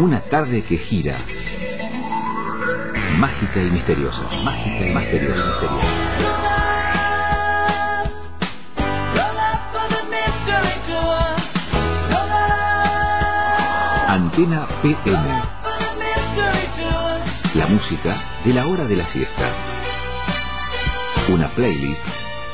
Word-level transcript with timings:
Una 0.00 0.22
tarde 0.22 0.62
que 0.62 0.78
gira. 0.78 1.18
Mágica 3.18 3.60
y 3.60 3.70
misteriosa. 3.70 4.22
Mágica 4.42 4.86
y 4.86 4.94
misteriosa. 4.94 5.44
misteriosa. 5.46 5.86
Antena 14.08 14.68
PM. 14.80 15.42
La 17.52 17.66
música 17.66 18.16
de 18.46 18.54
la 18.54 18.66
hora 18.68 18.84
de 18.86 18.96
la 18.96 19.06
siesta. 19.08 19.50
Una 21.28 21.48
playlist 21.48 22.00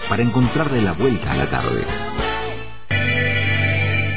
para 0.08 0.22
encontrarle 0.24 0.82
la 0.82 0.94
vuelta 0.94 1.30
a 1.30 1.36
la 1.36 1.48
tarde. 1.48 1.84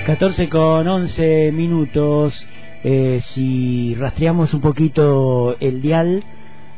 14 0.07 0.50
con 0.50 0.88
11 0.88 1.52
minutos. 1.52 2.43
Eh, 2.83 3.19
si 3.33 3.93
rastreamos 3.95 4.53
un 4.53 4.61
poquito 4.61 5.57
el 5.59 5.81
dial, 5.81 6.23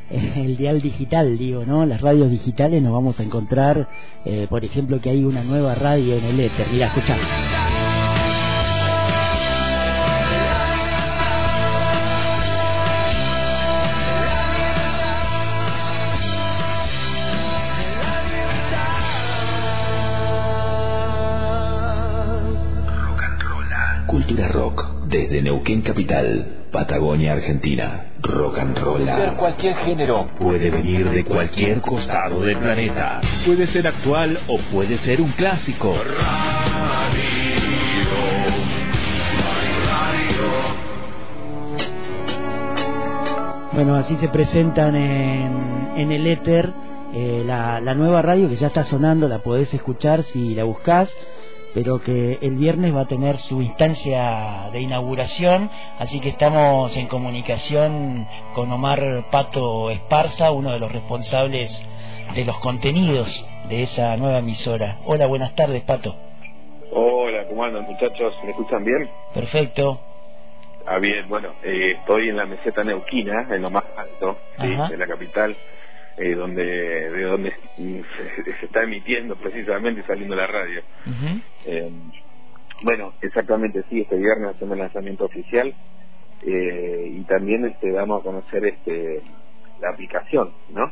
eh, 0.10 0.34
el 0.36 0.58
dial 0.58 0.82
digital, 0.82 1.38
digo, 1.38 1.66
¿no? 1.66 1.86
Las 1.86 2.02
radios 2.02 2.32
digitales 2.32 2.82
nos 2.82 2.92
vamos 2.92 3.20
a 3.20 3.24
encontrar, 3.24 3.88
eh, 4.26 4.48
por 4.50 4.66
ejemplo, 4.66 5.00
que 5.00 5.10
hay 5.10 5.24
una 5.24 5.44
nueva 5.44 5.76
radio 5.76 6.18
en 6.18 6.24
el 6.24 6.40
éter. 6.40 6.68
Mira, 6.72 6.88
escuchá. 6.88 7.18
Cultura 24.08 24.50
rock 24.50 25.01
desde 25.12 25.42
Neuquén 25.42 25.82
Capital, 25.82 26.68
Patagonia, 26.72 27.34
Argentina. 27.34 28.14
Rock 28.22 28.60
and 28.60 28.78
roll. 28.78 29.06
Ser 29.06 29.34
cualquier 29.34 29.76
género. 29.76 30.28
Puede 30.40 30.70
venir 30.70 31.10
de 31.10 31.26
cualquier 31.26 31.82
costado 31.82 32.42
del 32.42 32.58
planeta. 32.58 33.20
Puede 33.46 33.68
ser 33.68 33.88
actual 33.88 34.40
o 34.48 34.58
puede 34.72 34.96
ser 34.98 35.22
un 35.22 35.32
clásico. 35.34 35.94
Bueno, 43.74 43.96
así 43.96 44.16
se 44.16 44.30
presentan 44.30 44.96
en, 44.96 45.92
en 45.98 46.12
el 46.12 46.26
éter 46.26 46.72
eh, 47.14 47.44
la, 47.46 47.82
la 47.82 47.94
nueva 47.96 48.22
radio 48.22 48.48
que 48.48 48.56
ya 48.56 48.68
está 48.68 48.86
sonando, 48.86 49.28
la 49.28 49.40
podés 49.40 49.74
escuchar 49.74 50.24
si 50.24 50.56
la 50.56 50.64
buscás 50.64 51.14
pero 51.74 52.02
que 52.02 52.40
el 52.42 52.56
viernes 52.56 52.96
va 52.96 53.02
a 53.02 53.08
tener 53.08 53.38
su 53.38 53.62
instancia 53.62 54.70
de 54.72 54.82
inauguración, 54.82 55.70
así 56.00 56.20
que 56.20 56.30
estamos 56.30 56.96
en 56.98 57.08
comunicación 57.08 58.28
con 58.54 58.72
Omar 58.72 59.28
Pato 59.32 59.90
Esparza, 59.90 60.52
uno 60.52 60.72
de 60.72 60.80
los 60.80 60.92
responsables 60.92 61.72
de 62.36 62.46
los 62.46 62.58
contenidos 62.60 63.46
de 63.70 63.84
esa 63.84 64.16
nueva 64.18 64.40
emisora. 64.40 65.00
Hola, 65.06 65.28
buenas 65.28 65.56
tardes, 65.56 65.84
Pato. 65.84 66.16
Hola, 66.92 67.46
¿cómo 67.48 67.64
andan 67.64 67.84
muchachos? 67.86 68.34
¿Me 68.44 68.52
escuchan 68.52 68.84
bien? 68.84 69.10
Perfecto. 69.34 70.00
Ah, 70.86 70.98
bien, 70.98 71.30
bueno, 71.30 71.54
eh, 71.64 71.96
estoy 72.00 72.30
en 72.30 72.38
la 72.38 72.46
meseta 72.46 72.84
neuquina, 72.84 73.48
en 73.52 73.62
lo 73.62 73.70
más 73.70 73.84
alto 73.96 74.38
de 74.58 74.98
la 74.98 75.08
capital, 75.08 75.56
eh, 76.18 76.36
donde 76.36 76.64
de 76.64 77.24
donde 77.24 77.52
se, 77.76 78.44
se 78.60 78.66
está 78.66 78.84
emitiendo 78.84 79.36
precisamente 79.38 80.04
saliendo 80.06 80.36
la 80.36 80.48
radio. 80.48 80.82
Eh, 81.66 81.92
bueno, 82.84 83.14
exactamente, 83.22 83.84
sí, 83.90 84.02
este 84.02 84.16
viernes 84.18 84.56
hacemos 84.56 84.74
el 84.74 84.80
lanzamiento 84.80 85.26
oficial 85.26 85.76
eh, 86.42 87.08
y 87.12 87.24
también 87.26 87.66
este, 87.66 87.92
damos 87.92 88.22
a 88.22 88.24
conocer 88.24 88.66
este 88.66 89.22
la 89.80 89.90
aplicación, 89.92 90.56
¿no? 90.70 90.92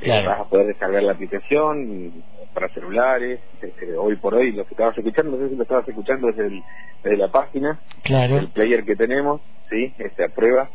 Claro. 0.00 0.22
Eh, 0.22 0.26
vas 0.28 0.40
a 0.40 0.48
poder 0.48 0.66
descargar 0.68 1.02
la 1.02 1.12
aplicación 1.12 2.24
para 2.54 2.68
celulares, 2.70 3.40
este, 3.60 3.92
hoy 3.96 4.16
por 4.16 4.34
hoy 4.34 4.52
lo 4.52 4.64
que 4.64 4.74
estabas 4.74 4.96
escuchando, 4.96 5.36
no 5.36 5.44
sé 5.44 5.50
si 5.50 5.56
lo 5.56 5.62
estabas 5.62 5.86
escuchando 5.88 6.28
desde, 6.28 6.46
el- 6.46 6.64
desde 7.02 7.16
la 7.16 7.30
página, 7.30 7.80
Claro. 8.04 8.36
el 8.38 8.50
player 8.52 8.84
que 8.84 8.96
tenemos, 8.96 9.42
sí, 9.68 9.94
este, 9.98 10.24
a 10.24 10.28
prueba, 10.28 10.70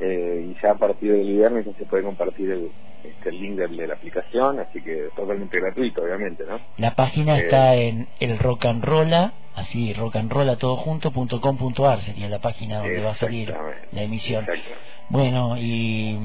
eh, 0.00 0.48
y 0.50 0.62
ya 0.62 0.72
a 0.72 0.78
partir 0.78 1.12
del 1.12 1.26
viernes 1.26 1.66
ya 1.66 1.72
se 1.74 1.84
puede 1.86 2.02
compartir 2.02 2.50
el, 2.50 2.70
este, 3.04 3.28
el 3.28 3.40
link 3.40 3.56
de, 3.56 3.68
de 3.68 3.86
la 3.86 3.94
aplicación, 3.94 4.58
así 4.60 4.82
que 4.82 5.08
totalmente 5.16 5.60
gratuito, 5.60 6.02
obviamente, 6.02 6.44
¿no? 6.48 6.58
La 6.78 6.94
página 6.94 7.38
Eh, 7.38 7.42
está 7.44 7.74
en 7.74 8.08
el 8.18 8.38
rock 8.38 8.66
and 8.66 8.84
rolla, 8.84 9.32
así 9.54 9.92
rock 9.94 10.16
and 10.16 10.32
rolla 10.32 10.56
todo 10.56 10.76
junto, 10.76 11.10
punto 11.12 11.40
com 11.40 11.56
punto 11.56 11.86
ar 11.88 12.00
sería 12.00 12.28
la 12.28 12.38
página 12.40 12.78
donde 12.78 13.02
va 13.02 13.10
a 13.10 13.14
salir 13.14 13.54
la 13.92 14.02
emisión. 14.02 14.44
Exacto. 14.44 14.70
Bueno, 15.10 15.56
y 15.58 16.18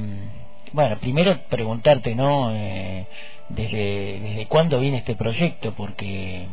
bueno, 0.73 0.97
primero 0.99 1.39
preguntarte, 1.49 2.15
¿no? 2.15 2.51
Eh, 2.55 3.07
desde, 3.49 4.19
¿Desde 4.21 4.47
cuándo 4.47 4.79
viene 4.79 4.97
este 4.97 5.15
proyecto? 5.15 5.73
Porque 5.75 6.47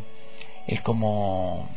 es 0.67 0.81
como 0.83 1.69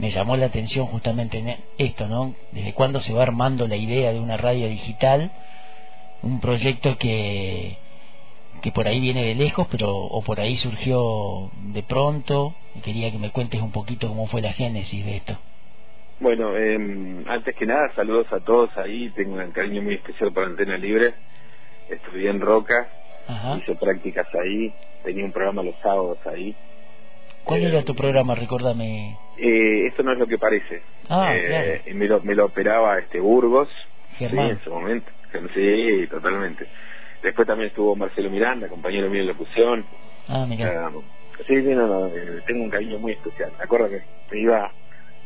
me 0.00 0.10
llamó 0.10 0.36
la 0.36 0.46
atención 0.46 0.86
justamente 0.86 1.38
en 1.38 1.56
esto, 1.78 2.08
¿no? 2.08 2.34
¿Desde 2.52 2.72
cuándo 2.72 3.00
se 3.00 3.12
va 3.12 3.22
armando 3.22 3.68
la 3.68 3.76
idea 3.76 4.12
de 4.12 4.18
una 4.18 4.36
radio 4.36 4.66
digital? 4.68 5.30
Un 6.22 6.40
proyecto 6.40 6.96
que 6.96 7.76
que 8.62 8.72
por 8.72 8.86
ahí 8.88 9.00
viene 9.00 9.24
de 9.24 9.34
lejos, 9.34 9.66
pero 9.70 9.94
o 9.96 10.22
por 10.22 10.38
ahí 10.40 10.56
surgió 10.56 11.50
de 11.72 11.82
pronto. 11.82 12.54
Quería 12.84 13.10
que 13.10 13.18
me 13.18 13.30
cuentes 13.30 13.60
un 13.60 13.72
poquito 13.72 14.08
cómo 14.08 14.26
fue 14.26 14.42
la 14.42 14.52
génesis 14.52 15.04
de 15.04 15.16
esto. 15.16 15.38
Bueno, 16.20 16.54
eh, 16.56 17.24
antes 17.26 17.56
que 17.56 17.64
nada, 17.64 17.90
saludos 17.94 18.26
a 18.32 18.40
todos 18.40 18.76
ahí. 18.76 19.08
Tengo 19.16 19.36
un 19.36 19.50
cariño 19.52 19.80
muy 19.82 19.94
especial 19.94 20.32
por 20.32 20.44
Antena 20.44 20.76
Libre. 20.76 21.14
Estudié 21.88 22.28
en 22.30 22.40
Roca, 22.40 22.88
Ajá. 23.26 23.56
hice 23.56 23.74
prácticas 23.76 24.26
ahí. 24.34 24.72
Tenía 25.02 25.24
un 25.24 25.32
programa 25.32 25.62
los 25.62 25.76
sábados 25.82 26.18
ahí. 26.26 26.54
¿Cuál 27.44 27.62
Eh, 27.62 27.68
era 27.68 27.82
tu 27.84 27.94
programa? 27.94 28.34
Recuérdame. 28.34 29.16
Eh, 29.38 29.86
esto 29.86 30.02
no 30.02 30.12
es 30.12 30.18
lo 30.18 30.26
que 30.26 30.38
parece. 30.38 30.82
Ah, 31.08 31.34
Eh, 31.34 31.44
claro. 31.46 31.80
y 31.86 31.94
me, 31.94 32.06
lo, 32.06 32.20
me 32.22 32.34
lo 32.34 32.46
operaba 32.46 32.98
este 32.98 33.20
Burgos. 33.20 33.68
Germán. 34.18 34.46
Sí, 34.46 34.52
en 34.52 34.60
su 34.64 34.70
momento. 34.70 35.10
Sí, 35.54 36.06
totalmente. 36.10 36.66
Después 37.22 37.46
también 37.46 37.68
estuvo 37.68 37.94
Marcelo 37.96 38.30
Miranda, 38.30 38.68
compañero 38.68 39.08
mío 39.10 39.20
en 39.22 39.28
locución. 39.28 39.86
Ah, 40.28 40.44
mira. 40.48 40.68
Ah, 40.86 40.90
sí, 41.46 41.54
sí, 41.56 41.68
no, 41.68 41.86
no, 41.86 42.06
eh, 42.08 42.42
tengo 42.46 42.64
un 42.64 42.70
cariño 42.70 42.98
muy 42.98 43.12
especial. 43.12 43.52
Me 43.58 43.64
acuerdo 43.64 43.88
que 43.88 44.00
me 44.34 44.40
iba, 44.40 44.72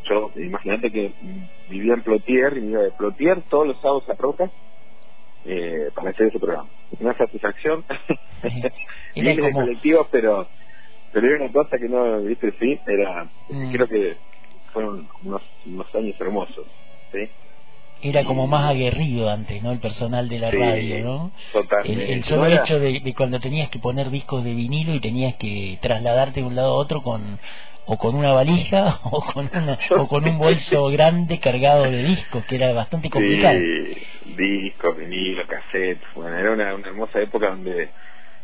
yo, 0.09 0.31
imagínate 0.37 0.91
que 0.91 1.13
vivía 1.69 1.95
en 1.95 2.03
Plotier 2.03 2.57
y 2.59 2.61
me 2.63 2.73
iba 2.73 2.83
de 2.83 2.91
Plotier 2.93 3.43
todos 3.49 3.67
los 3.67 3.81
sábados 3.81 4.09
a 4.11 4.15
Roca 4.19 4.51
eh, 5.45 5.91
para 5.95 6.11
hacer 6.11 6.27
ese 6.29 6.39
programa. 6.39 6.69
Una 7.01 7.17
satisfacción. 7.17 7.85
Miles 9.17 9.37
de 9.37 9.43
como- 9.43 9.61
colectivos, 9.61 10.09
pero 10.11 10.49
pero 11.15 11.27
era 11.29 11.45
una 11.45 11.53
cosa 11.53 11.79
que 11.79 11.89
no, 11.89 12.23
viste, 12.23 12.53
sí, 12.61 12.83
era, 12.87 13.25
Mm. 13.49 13.73
creo 13.73 13.89
que 13.89 14.19
fueron 14.73 15.09
unos, 15.23 15.43
unos 15.65 15.95
años 15.95 16.17
hermosos, 16.21 16.67
¿sí? 17.13 17.19
Era 18.03 18.25
como 18.25 18.47
más 18.47 18.71
aguerrido 18.71 19.31
antes, 19.31 19.63
¿no? 19.63 19.73
El 19.73 19.79
personal 19.81 20.29
de 20.29 20.39
la 20.41 20.51
Sí, 20.51 20.57
radio, 20.59 20.99
¿no? 21.05 21.33
El, 21.53 21.63
Totalmente. 21.63 22.13
el 22.13 22.25
solo 22.25 22.47
era- 22.47 22.63
hecho 22.65 22.81
de, 22.81 23.01
de 23.01 23.15
cuando 23.15 23.41
tenías 23.41 23.71
que 23.71 23.79
poner 23.79 24.11
discos 24.11 24.45
de 24.45 24.53
vinilo 24.53 24.95
y 24.95 25.01
tenías 25.01 25.37
que 25.37 25.79
trasladarte 25.81 26.41
de 26.41 26.47
un 26.47 26.57
lado 26.57 26.73
a 26.73 26.77
otro 26.79 27.03
con 27.03 27.39
o 27.87 27.97
con 27.99 28.15
una 28.17 28.33
valija 28.33 29.01
o 29.05 29.21
con 29.33 29.51
una, 29.55 29.79
o 29.99 30.09
con 30.09 30.25
un 30.29 30.39
bolso 30.39 30.87
grande 30.91 31.39
cargado 31.39 31.85
de 31.85 32.03
discos, 32.03 32.45
que 32.47 32.57
era 32.57 32.73
bastante 32.73 33.09
complicado. 33.11 33.55
Sí, 33.59 34.33
discos, 34.37 34.97
vinilo, 34.99 35.47
cassettes. 35.47 36.03
Bueno, 36.15 36.37
era 36.37 36.53
una, 36.53 36.75
una 36.75 36.89
hermosa 36.89 37.21
época 37.21 37.51
donde 37.51 37.93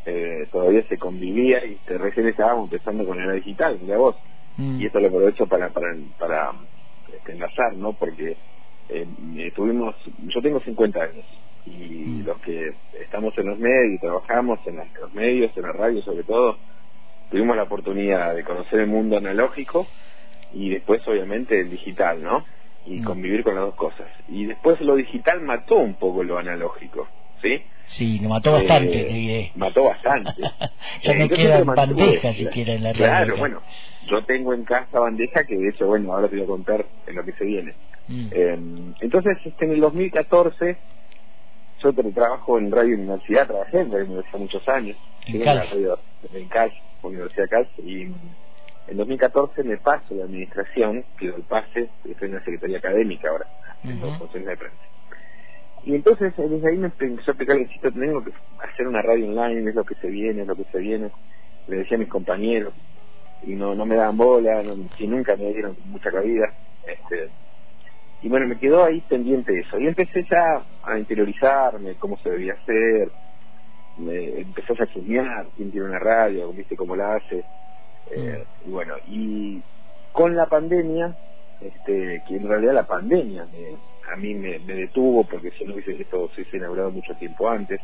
eh, 0.04 0.48
todavía 0.52 0.84
se 0.88 0.98
convivía 0.98 1.64
y 1.66 1.78
te, 1.80 1.98
recién 1.98 2.28
estábamos 2.28 2.70
empezando 2.72 3.06
con 3.06 3.18
la 3.18 3.24
era 3.24 3.34
digital, 3.34 3.78
mira 3.80 3.98
vos. 3.98 4.16
Mm, 4.56 4.80
Y 4.80 4.86
esto 4.86 5.00
lo 5.00 5.08
aprovecho 5.08 5.46
para, 5.46 5.70
para, 5.72 5.88
para 6.18 6.52
este, 7.12 7.32
enlazar, 7.32 7.76
¿no? 7.76 7.94
Porque 7.94 8.38
eh, 8.88 9.52
tuvimos, 9.54 9.96
yo 10.18 10.42
tengo 10.42 10.60
50 10.60 11.02
años 11.02 11.26
y 11.64 12.22
Mm. 12.22 12.24
los 12.24 12.40
que 12.40 12.70
estamos 12.92 13.36
en 13.38 13.46
los 13.46 13.58
medios 13.58 13.94
y 13.94 13.98
trabajamos 14.00 14.60
en 14.66 14.76
los 15.00 15.12
medios, 15.12 15.56
en 15.56 15.62
la 15.64 15.72
radio 15.72 16.02
sobre 16.02 16.24
todo, 16.24 16.60
tuvimos 17.30 17.56
la 17.56 17.64
oportunidad 17.64 18.34
de 18.34 18.44
conocer 18.44 18.80
el 18.80 18.86
mundo 18.88 19.18
analógico 19.18 19.92
y 20.50 20.70
después 20.70 21.06
obviamente 21.08 21.60
el 21.60 21.70
digital, 21.70 22.22
¿no? 22.22 22.44
Y 22.84 23.00
Mm. 23.00 23.04
convivir 23.04 23.44
con 23.44 23.54
las 23.56 23.64
dos 23.66 23.76
cosas. 23.76 24.10
Y 24.28 24.46
después 24.46 24.80
lo 24.80 24.96
digital 24.96 25.42
mató 25.42 25.76
un 25.76 25.96
poco 25.96 26.24
lo 26.24 26.38
analógico, 26.38 27.08
¿sí? 27.42 27.62
Sí, 27.86 28.20
mató 28.20 28.52
bastante, 28.52 29.00
Eh, 29.10 29.52
mató 29.56 29.84
bastante. 29.84 30.42
ya 31.02 31.14
no 31.14 31.28
quedan 31.28 31.66
bandejas 31.66 32.36
siquiera 32.36 32.74
en 32.74 32.84
la. 32.84 32.92
Claro, 32.92 33.36
bueno, 33.36 33.62
yo 34.08 34.24
tengo 34.24 34.54
en 34.54 34.64
casa 34.64 35.00
bandeja 35.00 35.44
que 35.44 35.56
de 35.56 35.68
hecho, 35.70 35.86
bueno, 35.86 36.12
ahora 36.14 36.28
te 36.28 36.36
voy 36.36 36.44
a 36.44 36.48
contar 36.48 36.86
en 37.06 37.14
lo 37.16 37.24
que 37.24 37.32
se 37.32 37.44
viene. 37.44 37.74
Mm, 38.06 38.28
Eh, 38.32 38.94
entonces, 39.00 39.38
este, 39.44 39.64
en 39.64 39.72
el 39.72 39.80
2014, 39.80 40.78
yo 41.82 41.92
tra- 41.92 42.14
trabajo 42.14 42.58
en 42.58 42.70
Radio 42.70 42.94
Universidad, 42.94 43.46
trabajé 43.46 43.80
en 43.80 43.90
Radio 43.92 44.04
Universidad 44.06 44.38
muchos 44.38 44.68
años, 44.68 44.96
En 45.26 45.32
sí, 45.32 45.40
Cal. 45.40 45.56
la 45.56 45.64
radio 45.64 45.98
en 46.32 46.48
Universidad 47.02 47.48
CAL, 47.48 47.68
y 47.78 48.02
en 48.02 48.96
2014 48.96 49.62
me 49.64 49.78
paso 49.78 50.14
de 50.14 50.22
administración, 50.22 51.04
pido 51.18 51.36
el 51.36 51.42
pase, 51.44 51.90
estoy 52.04 52.28
en 52.28 52.34
la 52.34 52.40
Secretaría 52.44 52.78
Académica 52.78 53.28
ahora, 53.30 53.46
haciendo 53.78 54.08
Ujú. 54.08 54.18
funciones 54.18 54.48
de 54.48 54.56
prensa. 54.56 54.84
Y 55.84 55.94
entonces 55.94 56.32
eh, 56.38 56.48
desde 56.48 56.68
ahí 56.68 56.76
me 56.76 56.86
empezó 56.98 57.30
a 57.30 57.34
explicar 57.34 57.56
necesito 57.56 57.90
tengo 57.92 58.22
que 58.24 58.32
hacer 58.62 58.86
una 58.86 59.02
radio 59.02 59.28
online, 59.28 59.70
es 59.70 59.74
lo 59.74 59.84
que 59.84 59.94
se 59.96 60.08
viene, 60.08 60.42
es 60.42 60.48
lo 60.48 60.56
que 60.56 60.64
se 60.64 60.78
viene. 60.78 61.10
Le 61.68 61.76
decía 61.76 61.96
a 61.96 62.00
mis 62.00 62.08
compañeros, 62.08 62.74
y 63.42 63.54
no 63.54 63.74
no 63.74 63.86
me 63.86 63.96
daban 63.96 64.16
bola, 64.16 64.62
no, 64.62 64.76
si 64.96 65.06
nunca 65.06 65.36
me 65.36 65.52
dieron 65.52 65.76
mucha 65.86 66.10
cabida. 66.10 66.52
Este, 66.86 67.28
y 68.22 68.28
bueno, 68.28 68.46
me 68.46 68.58
quedó 68.58 68.84
ahí 68.84 69.00
pendiente 69.02 69.58
eso. 69.58 69.78
Y 69.78 69.86
empecé 69.86 70.24
ya 70.30 70.62
a 70.82 70.98
interiorizarme, 70.98 71.94
cómo 71.94 72.18
se 72.18 72.30
debía 72.30 72.54
hacer, 72.54 73.10
me 73.98 74.40
empezó 74.40 74.74
a 74.74 74.86
chusmear 74.86 75.46
quién 75.56 75.70
tiene 75.70 75.88
una 75.88 75.98
radio, 75.98 76.52
viste 76.52 76.76
cómo 76.76 76.96
la 76.96 77.16
hace. 77.16 77.44
Eh, 78.10 78.44
y 78.66 78.70
bueno, 78.70 78.94
y 79.06 79.62
con 80.12 80.36
la 80.36 80.46
pandemia, 80.46 81.14
este, 81.60 82.22
que 82.26 82.36
en 82.36 82.48
realidad 82.48 82.74
la 82.74 82.86
pandemia 82.86 83.46
me, 83.46 83.76
a 84.12 84.16
mí 84.16 84.34
me, 84.34 84.58
me 84.60 84.74
detuvo 84.74 85.24
porque 85.24 85.50
si 85.52 85.64
no 85.64 85.74
hubiese 85.74 86.00
esto 86.00 86.28
se 86.34 86.42
hubiese 86.42 86.56
inaugurado 86.56 86.90
mucho 86.90 87.14
tiempo 87.14 87.48
antes 87.48 87.80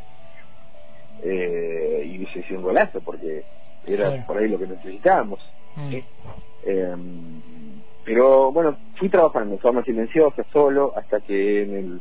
eh, 1.23 2.03
y 2.07 2.17
hubiese 2.19 2.43
sido 2.43 2.59
un 2.61 2.65
golazo 2.65 3.01
porque 3.01 3.43
era 3.87 4.09
Claro. 4.09 4.25
por 4.27 4.39
ahí 4.39 4.49
lo 4.49 4.59
que 4.59 4.67
necesitábamos. 4.67 5.41
Mm. 5.77 5.91
¿sí? 5.91 6.05
Eh, 6.67 6.97
pero 8.05 8.53
bueno, 8.53 8.77
fui 8.99 9.09
trabajando 9.09 9.57
de 9.57 9.61
forma 9.61 9.83
silenciosa, 9.83 10.45
solo, 10.53 10.93
hasta 10.97 11.21
que 11.21 11.63
en 11.63 11.75
el 11.77 12.01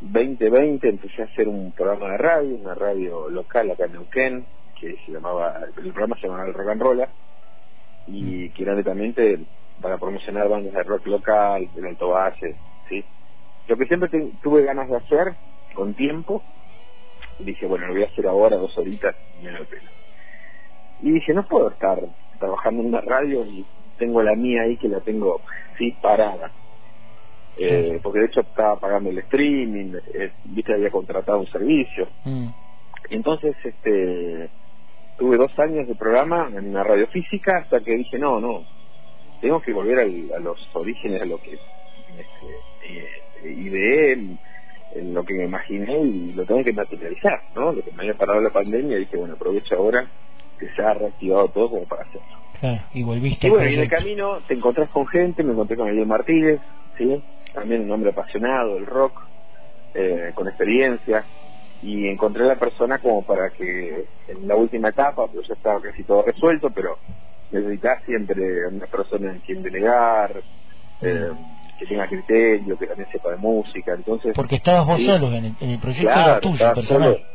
2020 0.00 0.88
empecé 0.88 1.22
a 1.22 1.26
hacer 1.26 1.46
un 1.46 1.72
programa 1.72 2.10
de 2.12 2.16
radio, 2.18 2.56
una 2.56 2.74
radio 2.74 3.28
local 3.28 3.70
acá 3.70 3.84
en 3.84 3.92
Neuquén, 3.92 4.44
que 4.80 4.96
se 5.04 5.12
llamaba, 5.12 5.60
el 5.76 5.92
programa 5.92 6.16
se 6.16 6.26
llamaba 6.26 6.46
El 6.46 6.54
Rock 6.54 6.68
and 6.70 6.82
Roll, 6.82 7.04
y 8.08 8.48
que 8.50 8.62
era 8.64 8.74
netamente 8.74 9.38
para 9.80 9.98
promocionar 9.98 10.48
bandas 10.48 10.72
de 10.72 10.82
rock 10.82 11.06
local, 11.06 11.68
del 11.74 11.86
Alto 11.86 12.08
Valle, 12.08 12.56
¿sí? 12.88 13.04
Lo 13.66 13.76
que 13.76 13.86
siempre 13.86 14.08
te- 14.08 14.32
tuve 14.42 14.64
ganas 14.64 14.88
de 14.88 14.96
hacer, 14.96 15.36
con 15.74 15.94
tiempo, 15.94 16.44
dije, 17.38 17.66
bueno, 17.66 17.86
lo 17.86 17.94
voy 17.94 18.02
a 18.02 18.06
hacer 18.06 18.26
ahora, 18.26 18.56
dos 18.56 18.76
horitas, 18.78 19.16
y 19.38 19.42
me 19.42 19.52
lo 19.52 19.64
pelo. 19.66 19.90
Y 21.00 21.12
dije, 21.12 21.32
no 21.32 21.46
puedo 21.46 21.70
estar 21.70 21.98
trabajando 22.38 22.82
en 22.82 22.88
una 22.88 23.00
radio 23.00 23.44
y 23.46 23.66
tengo 23.96 24.22
la 24.22 24.34
mía 24.34 24.62
ahí 24.62 24.76
que 24.76 24.88
la 24.88 25.00
tengo, 25.00 25.42
sí, 25.78 25.92
parada. 26.02 26.52
Eh, 27.56 28.00
porque 28.02 28.20
de 28.20 28.26
hecho 28.26 28.40
estaba 28.40 28.78
pagando 28.78 29.10
el 29.10 29.18
streaming, 29.18 29.92
eh, 30.14 30.32
viste, 30.44 30.72
había 30.74 30.90
contratado 30.90 31.40
un 31.40 31.46
servicio. 31.46 32.08
Mm. 32.24 32.48
Entonces, 33.10 33.54
este, 33.64 34.50
tuve 35.18 35.36
dos 35.36 35.52
años 35.58 35.86
de 35.86 35.94
programa 35.94 36.48
en 36.48 36.68
una 36.68 36.84
radio 36.84 37.06
física 37.08 37.58
hasta 37.58 37.80
que 37.80 37.92
dije, 37.96 38.18
no, 38.18 38.40
no, 38.40 38.64
tengo 39.40 39.60
que 39.60 39.72
volver 39.72 39.98
al- 40.00 40.32
a 40.36 40.38
los 40.40 40.58
orígenes, 40.74 41.20
a 41.22 41.26
lo 41.26 41.38
que 41.38 41.52
este, 41.54 42.60
eh, 42.88 43.08
ideé, 43.44 44.12
en, 44.12 44.38
en 44.94 45.14
lo 45.14 45.24
que 45.24 45.34
me 45.34 45.44
imaginé 45.44 45.98
y 46.00 46.32
lo 46.32 46.44
tengo 46.44 46.64
que 46.64 46.72
materializar, 46.72 47.40
¿no? 47.54 47.72
Lo 47.72 47.82
que 47.82 47.92
me 47.92 48.02
había 48.02 48.14
parado 48.14 48.40
la 48.40 48.50
pandemia, 48.50 48.98
dije, 48.98 49.16
bueno, 49.16 49.34
aprovecho 49.34 49.76
ahora 49.76 50.06
que 50.58 50.68
se 50.68 50.82
ha 50.82 50.94
reactivado 50.94 51.48
todo 51.48 51.70
como 51.70 51.86
para 51.86 52.02
hacerlo. 52.02 52.28
Claro, 52.58 52.82
y 52.92 53.02
volviste 53.02 53.46
Y 53.46 53.50
bueno, 53.50 53.70
y 53.70 53.74
en 53.74 53.80
el 53.80 53.88
camino 53.88 54.40
te 54.46 54.54
encontrás 54.54 54.90
con 54.90 55.06
gente, 55.06 55.42
me 55.42 55.52
encontré 55.52 55.76
con 55.76 55.88
Ariel 55.88 56.06
Martínez, 56.06 56.60
¿sí? 56.98 57.22
también 57.54 57.82
un 57.82 57.90
hombre 57.90 58.10
apasionado 58.10 58.74
del 58.74 58.86
rock, 58.86 59.20
eh, 59.94 60.32
con 60.34 60.48
experiencia, 60.48 61.24
y 61.82 62.06
encontré 62.08 62.44
la 62.44 62.56
persona 62.56 62.98
como 62.98 63.22
para 63.22 63.50
que 63.50 64.04
en 64.28 64.46
la 64.46 64.54
última 64.56 64.90
etapa, 64.90 65.26
pues 65.26 65.46
ya 65.48 65.54
estaba 65.54 65.80
casi 65.80 66.04
todo 66.04 66.22
resuelto, 66.22 66.70
pero 66.70 66.98
necesitas 67.50 68.02
siempre 68.04 68.66
una 68.68 68.86
persona 68.86 69.32
en 69.32 69.40
quien 69.40 69.62
delegar, 69.62 70.42
eh, 71.00 71.30
que 71.80 71.86
tenga 71.86 72.06
criterio, 72.06 72.78
que 72.78 72.86
también 72.86 73.08
sepa 73.10 73.30
de 73.30 73.36
música, 73.38 73.94
entonces... 73.94 74.32
Porque 74.36 74.56
estabas 74.56 74.86
vos 74.86 74.98
Sí. 74.98 75.06
solo 75.06 75.28
en 75.32 75.44
el, 75.46 75.54
en 75.60 75.70
el 75.70 75.78
proyecto 75.80 76.12
Claro, 76.12 76.30
era 76.32 76.40
tuyo, 76.40 76.74
personal. 76.74 77.14
solo. 77.14 77.26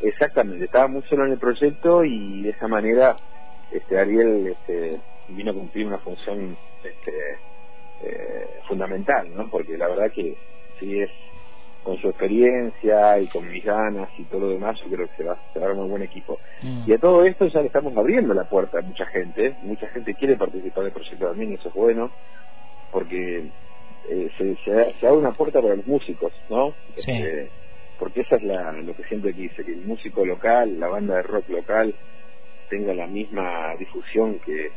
Exactamente, 0.00 0.64
estaba 0.64 0.86
muy 0.88 1.02
solo 1.02 1.26
en 1.26 1.32
el 1.32 1.38
proyecto 1.38 2.04
y 2.04 2.42
de 2.42 2.50
esa 2.50 2.68
manera 2.68 3.16
este 3.72 3.98
Ariel 3.98 4.46
este, 4.46 5.00
vino 5.28 5.50
a 5.50 5.54
cumplir 5.54 5.86
una 5.88 5.98
función 5.98 6.56
este, 6.84 7.12
eh, 8.04 8.60
fundamental, 8.68 9.28
¿no? 9.34 9.50
Porque 9.50 9.76
la 9.76 9.88
verdad 9.88 10.12
que 10.12 10.36
sí 10.78 11.00
es 11.00 11.10
con 11.82 11.96
su 11.98 12.08
experiencia 12.08 13.18
y 13.18 13.26
con 13.28 13.48
mis 13.50 13.64
ganas 13.64 14.08
y 14.18 14.24
todo 14.24 14.42
lo 14.42 14.48
demás, 14.50 14.78
yo 14.84 14.88
creo 14.94 15.08
que 15.08 15.16
se 15.16 15.24
va, 15.24 15.36
se 15.52 15.58
va 15.58 15.66
a 15.66 15.68
armar 15.70 15.84
un 15.84 15.90
buen 15.90 16.02
equipo. 16.02 16.38
Mm. 16.62 16.82
Y 16.86 16.92
a 16.92 16.98
todo 16.98 17.24
esto 17.24 17.46
ya 17.46 17.60
le 17.60 17.66
estamos 17.66 17.96
abriendo 17.96 18.32
la 18.34 18.44
puerta 18.48 18.78
a 18.78 18.82
mucha 18.82 19.06
gente, 19.06 19.56
mucha 19.62 19.88
gente 19.88 20.14
quiere 20.14 20.36
participar 20.36 20.84
del 20.84 20.92
proyecto 20.92 21.26
también, 21.26 21.54
eso 21.54 21.68
es 21.68 21.74
bueno, 21.74 22.10
porque 22.92 23.48
eh, 24.08 24.28
se, 24.36 24.56
se, 24.64 24.98
se 24.98 25.06
abre 25.06 25.18
una 25.18 25.32
puerta 25.32 25.60
para 25.60 25.76
los 25.76 25.86
músicos, 25.86 26.32
¿no? 26.48 26.74
Sí. 26.96 27.12
Este, 27.12 27.50
porque 27.98 28.20
esa 28.20 28.36
es 28.36 28.42
la, 28.42 28.72
lo 28.72 28.94
que 28.94 29.04
siempre 29.04 29.34
quise, 29.34 29.64
que 29.64 29.72
el 29.72 29.84
músico 29.84 30.24
local, 30.24 30.78
la 30.78 30.88
banda 30.88 31.16
de 31.16 31.22
rock 31.22 31.48
local, 31.48 31.94
tenga 32.68 32.94
la 32.94 33.06
misma 33.06 33.74
difusión 33.78 34.38
que, 34.40 34.70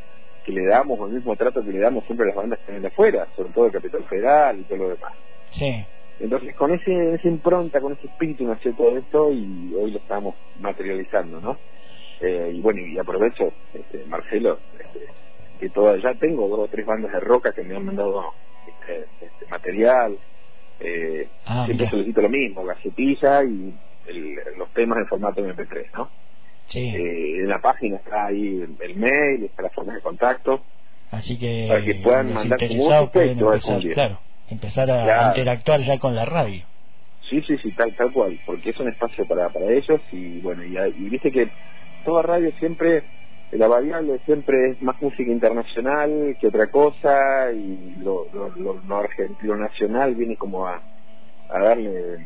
que 0.43 0.51
le 0.51 0.65
damos, 0.65 0.99
o 0.99 1.07
el 1.07 1.13
mismo 1.13 1.35
trato 1.35 1.63
que 1.63 1.71
le 1.71 1.79
damos 1.79 2.05
siempre 2.05 2.25
a 2.25 2.27
las 2.27 2.35
bandas 2.35 2.59
que 2.59 2.67
vienen 2.67 2.81
de 2.81 2.87
afuera, 2.87 3.27
sobre 3.35 3.53
todo 3.53 3.65
el 3.67 3.71
Capital 3.71 4.03
Federal 4.05 4.59
y 4.59 4.63
todo 4.63 4.77
lo 4.77 4.89
demás. 4.89 5.13
Sí. 5.51 5.85
Entonces, 6.19 6.55
con 6.55 6.71
ese, 6.73 7.15
esa 7.15 7.27
impronta, 7.27 7.79
con 7.79 7.93
ese 7.93 8.07
espíritu 8.07 8.45
nació 8.45 8.73
todo 8.75 8.97
esto 8.97 9.31
y 9.31 9.73
hoy 9.73 9.91
lo 9.91 9.97
estamos 9.99 10.35
materializando, 10.59 11.41
¿no? 11.41 11.57
Eh, 12.21 12.51
y 12.53 12.61
bueno, 12.61 12.79
y 12.81 12.97
aprovecho, 12.97 13.51
este, 13.73 14.05
Marcelo, 14.05 14.59
este, 14.73 15.07
que 15.59 15.69
toda, 15.69 15.97
ya 15.97 16.13
tengo 16.15 16.47
dos 16.47 16.59
o 16.59 16.67
tres 16.67 16.85
bandas 16.85 17.11
de 17.11 17.19
roca 17.19 17.51
que 17.53 17.63
me 17.63 17.75
han 17.75 17.85
mandado 17.85 18.33
este, 18.65 19.05
este, 19.25 19.45
material. 19.47 20.17
Eh, 20.79 21.29
Ah, 21.45 21.65
siempre 21.65 21.85
mira. 21.85 21.91
solicito 21.91 22.21
lo 22.21 22.29
mismo, 22.29 22.63
gacetilla 22.65 23.43
y 23.43 23.73
el- 24.07 24.35
los 24.57 24.71
temas 24.73 24.97
en 24.99 25.07
formato 25.07 25.41
MP3, 25.45 25.85
¿no? 25.93 26.09
Sí. 26.67 26.79
Eh, 26.89 27.39
en 27.41 27.47
la 27.49 27.59
página 27.59 27.97
está 27.97 28.27
ahí 28.27 28.61
el, 28.61 28.75
el 28.79 28.95
mail, 28.95 29.43
está 29.43 29.63
la 29.63 29.69
forma 29.69 29.93
de 29.93 30.01
contacto. 30.01 30.65
Así 31.11 31.37
que 31.37 31.65
para 31.67 31.83
que 31.83 31.95
puedan 31.95 32.33
mandar 32.33 32.57
su 32.59 33.11
pueden 33.11 33.37
empezar, 33.39 33.81
claro, 33.93 34.21
empezar 34.47 34.89
a 34.91 35.03
Claro. 35.03 35.27
interactuar 35.29 35.81
ya 35.81 35.99
con 35.99 36.15
la 36.15 36.25
radio. 36.25 36.65
Sí, 37.29 37.41
sí, 37.43 37.57
sí, 37.57 37.71
tal, 37.73 37.93
tal 37.95 38.11
cual, 38.11 38.39
porque 38.45 38.71
es 38.71 38.79
un 38.79 38.89
espacio 38.89 39.25
para, 39.27 39.49
para 39.49 39.71
ellos 39.71 40.01
y 40.11 40.39
bueno, 40.39 40.63
y, 40.65 40.75
y 40.77 41.09
viste 41.09 41.31
que 41.31 41.51
toda 42.03 42.23
radio 42.23 42.51
siempre, 42.53 43.03
la 43.57 43.67
variable 43.67 44.19
siempre 44.25 44.71
es 44.71 44.81
más 44.81 45.01
música 45.01 45.29
internacional 45.31 46.37
que 46.39 46.47
otra 46.47 46.67
cosa 46.67 47.51
y 47.51 47.95
lo, 47.97 48.27
lo, 48.33 48.49
lo, 48.55 48.81
lo 49.41 49.57
nacional 49.57 50.15
viene 50.15 50.37
como 50.37 50.67
a, 50.67 50.81
a 51.49 51.59
darle 51.59 52.19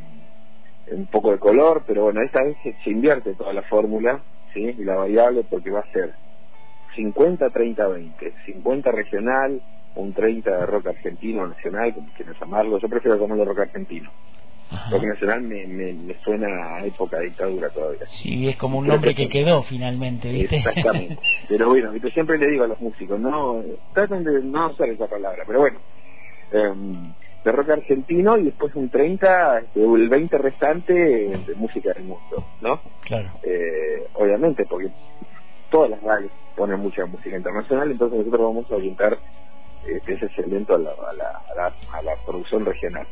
un 0.92 1.08
poco 1.08 1.32
de 1.32 1.40
color, 1.40 1.84
pero 1.86 2.04
bueno, 2.04 2.22
esta 2.22 2.44
vez 2.44 2.58
se, 2.62 2.90
invierte 2.90 3.34
toda 3.34 3.54
la 3.54 3.64
fórmula, 3.64 4.22
¿sí? 4.54 4.62
Y 4.62 4.84
la 4.84 4.96
variable 4.96 5.44
porque 5.44 5.72
va 5.72 5.80
a 5.80 5.92
ser 5.92 6.14
50, 6.96 7.50
30, 7.50 7.88
20, 7.88 8.34
50 8.46 8.92
regional, 8.92 9.62
un 9.96 10.14
30 10.14 10.58
de 10.58 10.66
rock 10.66 10.88
argentino 10.88 11.48
nacional, 11.48 11.94
como 11.94 12.12
quieran 12.14 12.36
llamarlo, 12.40 12.80
yo 12.80 12.88
prefiero 12.88 13.18
llamarlo 13.18 13.46
rock 13.46 13.60
argentino. 13.60 14.12
Ajá. 14.72 14.90
Rock 14.90 15.04
nacional 15.04 15.42
me, 15.42 15.68
me, 15.68 15.94
me 15.94 16.16
suena 16.24 16.48
a 16.78 16.86
época 16.86 17.18
de 17.18 17.26
dictadura 17.26 17.70
todavía. 17.70 18.06
Sí, 18.08 18.50
es 18.50 18.58
como 18.58 18.80
un 18.80 18.88
nombre 18.88 19.14
que 19.14 19.30
quedó 19.30 19.62
finalmente, 19.64 20.32
¿viste? 20.32 20.58
Exactamente. 20.58 21.20
Pero 21.50 21.70
bueno, 21.70 21.92
siempre 22.14 22.38
le 22.38 22.48
digo 22.48 22.64
a 22.64 22.68
los 22.68 22.80
músicos, 22.82 23.20
no, 23.20 23.62
traten 23.94 24.24
de 24.24 24.42
no 24.42 24.72
usar 24.72 24.90
esa 24.90 25.08
palabra, 25.08 25.44
pero 25.46 25.60
bueno, 25.60 25.80
em, 26.52 27.14
de 27.44 27.52
rock 27.52 27.70
argentino 27.72 28.38
y 28.38 28.44
después 28.44 28.74
un 28.76 28.90
30, 28.90 29.60
este, 29.60 29.84
el 29.84 30.10
20 30.10 30.38
restante 30.38 30.94
de 30.94 31.56
música 31.56 31.94
del 31.94 32.06
mundo, 32.06 32.44
¿no? 32.62 32.82
claro. 33.02 33.32
Eh, 33.44 34.08
obviamente, 34.14 34.66
porque 34.66 34.90
todas 35.70 35.92
las 35.92 36.02
radios 36.02 36.32
ponen 36.56 36.80
mucha 36.80 37.06
música 37.06 37.36
internacional, 37.36 37.92
entonces 37.92 38.18
nosotros 38.20 38.48
vamos 38.48 38.72
a 38.72 38.76
orientar 38.76 39.18
este, 39.88 40.14
ese 40.14 40.30
segmento 40.30 40.76
a 40.76 40.80
la, 40.80 40.90
a, 40.92 41.14
la, 41.14 41.28
a, 41.28 41.56
la, 41.56 41.98
a 41.98 42.02
la 42.02 42.16
producción 42.26 42.66
regional. 42.66 43.06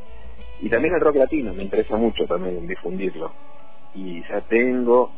Y 0.64 0.70
también 0.70 0.94
el 0.94 1.02
rock 1.02 1.18
latino, 1.18 1.54
me 1.54 1.64
interesa 1.64 1.98
mucho 1.98 2.26
también 2.26 2.66
difundirlo. 2.66 3.34
Y 3.94 4.22
ya 4.30 4.40
tengo 4.48 5.12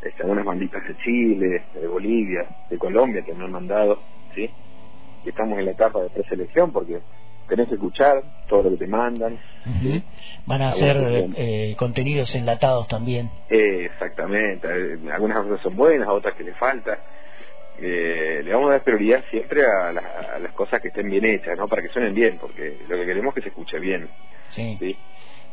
este, 0.00 0.22
algunas 0.22 0.46
banditas 0.46 0.82
de 0.88 0.96
Chile, 0.96 1.64
de 1.74 1.86
Bolivia, 1.86 2.48
de 2.70 2.78
Colombia 2.78 3.22
que 3.22 3.34
me 3.34 3.44
han 3.44 3.52
mandado, 3.52 4.02
¿sí? 4.34 4.50
Y 5.24 5.28
estamos 5.28 5.58
en 5.58 5.66
la 5.66 5.72
etapa 5.72 6.00
de 6.02 6.08
preselección 6.08 6.72
porque 6.72 7.00
tenés 7.46 7.68
que 7.68 7.74
escuchar 7.74 8.22
todo 8.46 8.62
lo 8.62 8.70
que 8.70 8.76
te 8.78 8.86
mandan. 8.86 9.38
¿sí? 9.82 10.02
Van 10.46 10.62
a 10.62 10.70
hacer 10.70 10.96
eh, 11.36 11.76
contenidos 11.78 12.34
enlatados 12.34 12.88
también. 12.88 13.30
Eh, 13.50 13.84
exactamente, 13.92 14.66
algunas 15.12 15.42
cosas 15.42 15.60
son 15.60 15.76
buenas, 15.76 16.08
otras 16.08 16.34
que 16.34 16.44
le 16.44 16.54
falta. 16.54 16.98
Eh, 17.78 18.40
le 18.42 18.52
vamos 18.54 18.70
a 18.70 18.72
dar 18.72 18.82
prioridad 18.84 19.22
siempre 19.30 19.62
a, 19.66 19.92
la- 19.92 20.30
a 20.36 20.38
las 20.38 20.52
cosas 20.54 20.80
que 20.80 20.88
estén 20.88 21.10
bien 21.10 21.26
hechas, 21.26 21.56
¿no? 21.58 21.68
Para 21.68 21.82
que 21.82 21.88
suenen 21.88 22.14
bien, 22.14 22.38
porque 22.38 22.78
lo 22.88 22.96
que 22.96 23.04
queremos 23.06 23.28
es 23.32 23.34
que 23.34 23.42
se 23.42 23.48
escuche 23.50 23.78
bien, 23.78 24.08
Sí. 24.50 24.76
¿sí? 24.78 24.96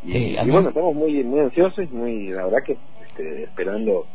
Y, 0.03 0.11
Sí, 0.11 0.35
bueno, 0.47 0.69
estamos 0.69 0.93
muy 0.93 1.23
muy 1.23 1.39
ansiosos, 1.39 1.89
muy, 1.91 2.29
la 2.29 2.45
verdad 2.45 2.63
que 2.63 2.77
este, 3.07 3.43
esperando 3.43 4.05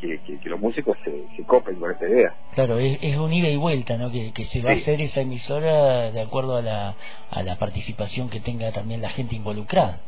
que, 0.00 0.20
que, 0.20 0.48
los 0.48 0.60
músicos 0.60 0.96
se, 1.04 1.24
se 1.36 1.44
copen 1.44 1.76
con 1.76 1.90
esta 1.90 2.06
idea. 2.06 2.34
Claro, 2.54 2.78
es, 2.78 2.98
es 3.02 3.16
un 3.16 3.32
ida 3.32 3.48
y 3.48 3.56
vuelta, 3.56 3.96
¿no? 3.96 4.10
Que, 4.10 4.32
que 4.32 4.44
se 4.44 4.60
va 4.60 4.70
a 4.70 4.74
hacer 4.74 5.00
esa 5.00 5.22
emisora 5.22 6.10
de 6.10 6.20
acuerdo 6.20 6.56
a 6.56 6.62
la, 6.62 6.94
a 7.30 7.42
la 7.42 7.56
participación 7.56 8.28
que 8.28 8.40
tenga 8.40 8.70
también 8.72 9.00
la 9.00 9.10
gente 9.10 9.34
involucrada. 9.34 10.00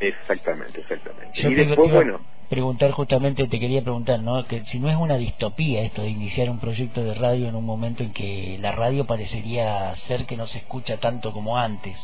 Exactamente, 0.00 0.80
exactamente. 0.80 1.40
y 1.40 1.54
después, 1.54 1.90
bueno... 1.90 2.20
Preguntar 2.48 2.92
justamente, 2.92 3.46
te 3.46 3.60
quería 3.60 3.82
preguntar, 3.82 4.20
¿no? 4.20 4.46
Que 4.46 4.64
si 4.64 4.80
no 4.80 4.88
es 4.88 4.96
una 4.96 5.18
distopía 5.18 5.82
esto 5.82 6.00
de 6.00 6.08
iniciar 6.08 6.48
un 6.48 6.58
proyecto 6.58 7.04
de 7.04 7.12
radio 7.12 7.46
en 7.46 7.54
un 7.54 7.66
momento 7.66 8.02
en 8.02 8.14
que 8.14 8.56
la 8.58 8.72
radio 8.72 9.04
parecería 9.04 9.94
ser 9.96 10.24
que 10.24 10.38
no 10.38 10.46
se 10.46 10.58
escucha 10.58 10.96
tanto 10.96 11.32
como 11.32 11.58
antes. 11.58 11.94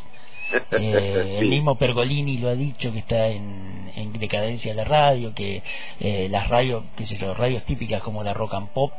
Eh, 0.73 1.39
el 1.41 1.49
mismo 1.49 1.77
Pergolini 1.77 2.39
lo 2.39 2.49
ha 2.49 2.55
dicho 2.55 2.93
que 2.93 2.99
está 2.99 3.29
en, 3.29 3.91
en 3.97 4.13
decadencia 4.13 4.75
la 4.75 4.85
radio, 4.85 5.35
que 5.35 5.63
eh, 6.01 6.29
las 6.29 6.49
radios, 6.49 6.85
qué 6.97 7.07
sé 7.07 7.17
yo, 7.17 7.35
radios 7.35 7.65
típicas 7.65 8.03
como 8.03 8.23
la 8.23 8.35
rock 8.35 8.55
and 8.55 8.69
pop 8.71 8.93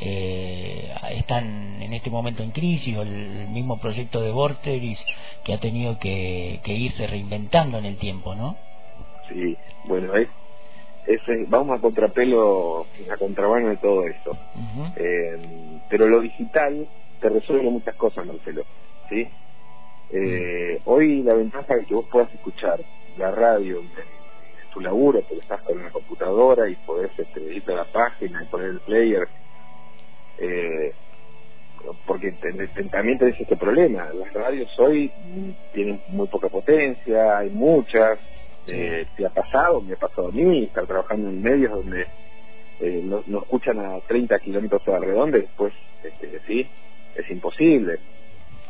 eh, 0.00 0.94
están 1.10 1.82
en 1.82 1.92
este 1.92 2.10
momento 2.10 2.42
en 2.42 2.52
crisis, 2.52 2.96
o 2.96 3.02
el, 3.02 3.48
mismo 3.48 3.80
proyecto 3.80 4.20
de 4.20 4.30
Vorteris 4.30 5.04
que 5.44 5.54
ha 5.54 5.58
tenido 5.58 5.98
que, 5.98 6.60
irse 6.64 7.06
reinventando 7.06 7.78
en 7.78 7.84
el 7.84 7.96
tiempo, 7.96 8.34
¿no? 8.34 8.56
Sí, 9.28 9.56
bueno, 9.84 10.14
es, 10.14 10.28
vamos 11.48 11.78
a 11.78 11.80
contrapelo, 11.80 12.86
a 13.10 13.16
contrabando 13.16 13.70
de 13.70 13.76
todo 13.78 14.06
esto. 14.06 14.36
Eh, 14.96 15.36
pero 15.88 16.06
lo 16.06 16.20
digital 16.20 16.86
te 17.20 17.28
resuelve 17.28 17.68
muchas 17.68 17.96
cosas, 17.96 18.24
Marcelo, 18.24 18.62
¿sí? 19.08 19.26
Eh, 20.10 20.80
hoy 20.86 21.22
la 21.22 21.34
ventaja 21.34 21.74
de 21.74 21.84
que 21.84 21.94
vos 21.94 22.06
puedas 22.10 22.32
escuchar 22.32 22.80
la 23.16 23.30
radio 23.30 23.80
en, 23.80 23.90
tu 24.72 24.80
laburo, 24.80 25.22
porque 25.22 25.40
estás 25.40 25.62
con 25.62 25.78
una 25.78 25.90
computadora 25.90 26.68
y 26.68 26.76
podés 26.76 27.10
este, 27.18 27.40
irte 27.40 27.72
a 27.72 27.76
la 27.76 27.84
página 27.84 28.42
y 28.42 28.46
poner 28.46 28.68
el 28.68 28.80
player 28.80 29.26
eh, 30.38 30.92
porque 32.06 32.32
también 32.90 33.18
tenés 33.18 33.40
este 33.40 33.56
problema. 33.56 34.10
Las 34.12 34.32
radios 34.32 34.68
hoy 34.78 35.10
tienen 35.72 36.00
muy 36.08 36.26
poca 36.28 36.48
potencia, 36.48 37.38
hay 37.38 37.50
muchas. 37.50 38.18
Eh, 38.66 39.06
te 39.16 39.24
ha 39.24 39.30
pasado, 39.30 39.80
me 39.80 39.94
ha 39.94 39.96
pasado 39.96 40.28
a 40.28 40.32
mí, 40.32 40.64
estar 40.64 40.86
trabajando 40.86 41.30
en 41.30 41.42
medios 41.42 41.72
donde 41.72 42.06
eh, 42.80 43.02
no, 43.02 43.22
escuchan 43.40 43.78
a 43.78 43.98
30 44.06 44.38
kilómetros 44.40 44.86
a 44.88 44.90
la 44.92 44.98
redonda 44.98 45.38
después, 45.38 45.72
este, 46.02 46.38
sí, 46.46 46.68
es 47.14 47.30
imposible. 47.30 47.98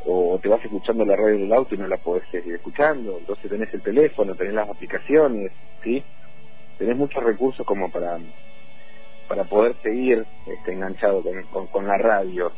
O 0.06 0.38
te 0.40 0.48
vas 0.48 0.64
escuchando 0.64 1.04
la 1.04 1.16
radio 1.16 1.38
del 1.38 1.52
auto 1.52 1.74
y 1.74 1.78
no 1.78 1.86
la 1.86 1.96
podés 1.96 2.28
seguir 2.30 2.54
escuchando. 2.54 3.18
Entonces 3.18 3.50
tenés 3.50 3.72
el 3.74 3.82
teléfono, 3.82 4.34
tenés 4.34 4.54
las 4.54 4.68
aplicaciones, 4.68 5.52
¿sí? 5.82 6.02
Tenés 6.78 6.96
muchos 6.96 7.22
recursos 7.22 7.66
como 7.66 7.90
para 7.90 8.18
para 9.28 9.44
poder 9.44 9.76
seguir 9.82 10.24
este, 10.46 10.72
enganchado 10.72 11.22
con, 11.52 11.66
con, 11.66 11.86
la 11.86 11.98
radio, 11.98 12.50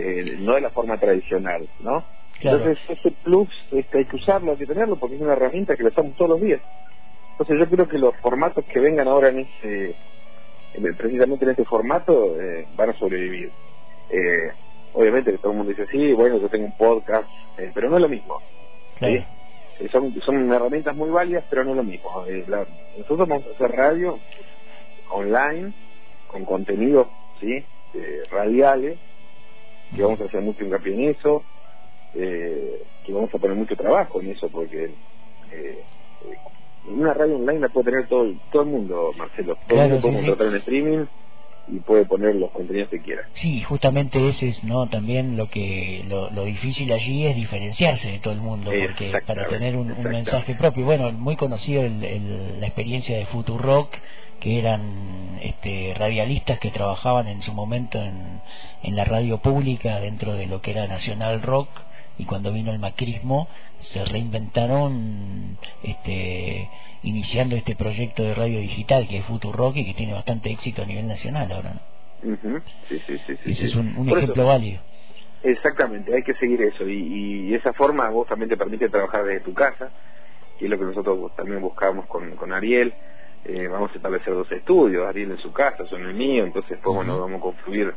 eh, 0.00 0.36
no 0.40 0.54
de 0.54 0.62
la 0.62 0.70
forma 0.70 0.98
tradicional, 0.98 1.68
¿no? 1.78 2.04
Entonces 2.40 2.78
ese 2.88 3.10
plus 3.22 3.48
este, 3.72 3.98
hay 3.98 4.04
que 4.04 4.16
usarlo, 4.16 4.52
hay 4.52 4.58
que 4.58 4.66
tenerlo, 4.66 4.96
porque 4.96 5.16
es 5.16 5.20
una 5.20 5.32
herramienta 5.32 5.76
que 5.76 5.82
lo 5.84 5.88
usamos 5.88 6.16
todos 6.16 6.32
los 6.32 6.40
días. 6.40 6.60
Entonces 7.32 7.58
yo 7.58 7.68
creo 7.68 7.88
que 7.88 7.98
los 7.98 8.16
formatos 8.16 8.64
que 8.64 8.80
vengan 8.80 9.08
ahora 9.08 9.28
en 9.28 9.40
ese, 9.40 9.94
precisamente 10.96 11.44
en 11.44 11.52
este 11.52 11.64
formato, 11.64 12.40
eh, 12.40 12.66
van 12.76 12.90
a 12.90 12.98
sobrevivir. 12.98 13.50
Eh, 14.10 14.50
obviamente 14.92 15.32
que 15.32 15.38
todo 15.38 15.52
el 15.52 15.58
mundo 15.58 15.70
dice, 15.70 15.86
sí, 15.90 16.12
bueno, 16.12 16.38
yo 16.38 16.48
tengo 16.48 16.66
un 16.66 16.76
podcast, 16.76 17.28
pero 17.74 17.90
no 17.90 17.96
es 17.96 18.02
lo 18.02 18.08
mismo. 18.08 18.40
son, 19.92 20.20
son 20.22 20.52
herramientas 20.52 20.96
muy 20.96 21.10
válidas, 21.10 21.44
pero 21.48 21.64
no 21.64 21.70
es 21.70 21.76
lo 21.76 21.84
mismo. 21.84 22.24
nosotros 22.96 23.28
vamos 23.28 23.46
a 23.46 23.50
hacer 23.50 23.70
radio 23.70 24.18
online, 25.10 25.72
con 26.26 26.44
contenidos 26.44 27.06
¿sí? 27.40 27.64
Eh, 27.94 28.22
radiales, 28.30 28.98
que 29.94 30.02
vamos 30.02 30.20
a 30.20 30.24
hacer 30.24 30.42
mucho 30.42 30.64
hincapié 30.64 30.94
en 30.94 31.10
eso, 31.10 31.42
eh, 32.14 32.82
que 33.04 33.12
vamos 33.12 33.34
a 33.34 33.38
poner 33.38 33.56
mucho 33.56 33.76
trabajo 33.76 34.20
en 34.20 34.30
eso, 34.32 34.48
porque 34.48 34.90
eh, 35.52 35.78
una 36.86 37.14
radio 37.14 37.36
online 37.36 37.60
la 37.60 37.68
puede 37.68 37.90
tener 37.90 38.08
todo, 38.08 38.30
todo 38.50 38.62
el 38.62 38.68
mundo, 38.68 39.12
Marcelo. 39.16 39.56
Todo 39.68 39.82
el 39.82 39.90
mundo 39.90 40.02
puede 40.02 40.16
contratar 40.16 40.46
en 40.48 40.54
streaming 40.56 41.04
y 41.70 41.80
puede 41.80 42.04
poner 42.04 42.34
los 42.36 42.50
contenidos 42.50 42.88
que 42.88 43.00
quiera. 43.00 43.22
Sí, 43.32 43.62
justamente 43.62 44.28
ese 44.28 44.48
es 44.48 44.64
no 44.64 44.88
también 44.88 45.36
lo 45.36 45.48
que 45.48 46.04
lo, 46.08 46.30
lo, 46.30 46.44
difícil 46.44 46.92
allí 46.92 47.26
es 47.26 47.36
diferenciarse 47.36 48.10
de 48.10 48.18
todo 48.18 48.34
el 48.34 48.40
mundo 48.40 48.70
porque 48.70 49.12
para 49.26 49.46
tener 49.48 49.76
un, 49.76 49.88
mensaje 50.02 50.54
propio. 50.54 50.84
Bueno, 50.84 51.12
muy 51.12 51.36
conocido 51.36 51.82
el, 51.82 52.60
la 52.60 52.66
experiencia 52.66 53.16
de 53.16 53.26
Futurock 53.26 53.94
que 54.40 54.58
eran 54.58 55.38
este, 55.42 55.94
radialistas 55.96 56.58
que 56.60 56.70
trabajaban 56.70 57.26
en 57.26 57.42
su 57.42 57.52
momento 57.52 58.00
en, 58.00 58.40
en 58.82 58.96
la 58.96 59.04
radio 59.04 59.38
pública 59.38 59.98
dentro 60.00 60.34
de 60.34 60.46
lo 60.46 60.60
que 60.60 60.70
era 60.70 60.86
Nacional 60.86 61.42
Rock 61.42 61.68
y 62.18 62.24
cuando 62.24 62.52
vino 62.52 62.72
el 62.72 62.78
macrismo 62.78 63.48
se 63.78 64.04
reinventaron 64.04 65.56
este, 65.82 66.68
iniciando 67.02 67.56
este 67.56 67.76
proyecto 67.76 68.22
de 68.22 68.34
radio 68.34 68.58
digital 68.58 69.08
que 69.08 69.18
es 69.18 69.26
Rock 69.28 69.76
y 69.76 69.86
que 69.86 69.94
tiene 69.94 70.12
bastante 70.12 70.50
éxito 70.50 70.82
a 70.82 70.86
nivel 70.86 71.06
nacional 71.06 71.50
ahora. 71.50 71.74
¿no? 71.74 72.60
sí, 72.88 73.00
sí, 73.06 73.18
sí, 73.26 73.36
Ese 73.46 73.66
es 73.66 73.76
un, 73.76 74.08
ejemplo 74.08 74.46
válido. 74.46 74.80
Exactamente, 75.44 76.12
hay 76.12 76.24
que 76.24 76.34
seguir 76.34 76.60
eso 76.62 76.88
y, 76.88 77.50
y, 77.50 77.54
esa 77.54 77.72
forma 77.72 78.10
vos 78.10 78.26
también 78.26 78.48
te 78.48 78.56
permite 78.56 78.88
trabajar 78.88 79.24
desde 79.24 79.44
tu 79.44 79.54
casa, 79.54 79.90
que 80.58 80.64
es 80.64 80.70
lo 80.70 80.76
que 80.76 80.84
nosotros 80.84 81.34
también 81.36 81.60
buscamos 81.60 82.06
con, 82.06 82.34
con 82.34 82.52
Ariel. 82.52 82.92
Eh, 83.44 83.68
vamos 83.68 83.92
a 83.92 83.94
establecer 83.94 84.34
dos 84.34 84.50
estudios, 84.50 85.06
Ariel 85.06 85.30
en 85.30 85.38
su 85.38 85.52
casa, 85.52 85.84
yo 85.84 85.96
en 85.96 86.06
el 86.06 86.14
mío, 86.14 86.44
entonces 86.44 86.76
pues 86.82 86.96
bueno, 86.96 87.20
vamos 87.20 87.38
a 87.38 87.42
confluir 87.42 87.94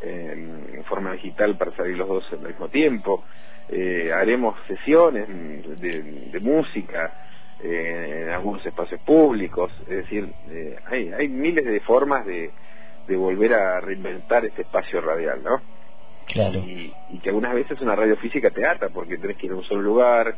en 0.00 0.84
forma 0.84 1.12
digital 1.12 1.58
para 1.58 1.76
salir 1.76 1.96
los 1.96 2.08
dos 2.08 2.24
al 2.32 2.40
mismo 2.40 2.68
tiempo. 2.68 3.22
Eh, 3.70 4.10
haremos 4.12 4.56
sesiones 4.66 5.28
de, 5.78 6.40
música 6.40 7.12
eh, 7.62 8.22
en 8.24 8.30
algunos 8.30 8.64
espacios 8.64 9.00
públicos, 9.02 9.70
es 9.82 9.96
decir, 9.96 10.32
eh, 10.48 10.76
hay, 10.86 11.12
hay 11.12 11.28
miles 11.28 11.66
de 11.66 11.80
formas 11.80 12.24
de, 12.24 12.50
de 13.06 13.16
volver 13.16 13.52
a 13.52 13.80
reinventar 13.80 14.46
este 14.46 14.62
espacio 14.62 15.02
radial, 15.02 15.42
¿no? 15.42 15.60
Claro. 16.26 16.60
Y, 16.60 16.94
que 17.22 17.28
algunas 17.30 17.52
veces 17.52 17.80
una 17.80 17.96
radio 17.96 18.16
física 18.16 18.50
te 18.50 18.64
ata 18.64 18.88
porque 18.88 19.18
tenés 19.18 19.36
que 19.36 19.46
ir 19.46 19.52
a 19.52 19.56
un 19.56 19.64
solo 19.64 19.82
lugar. 19.82 20.34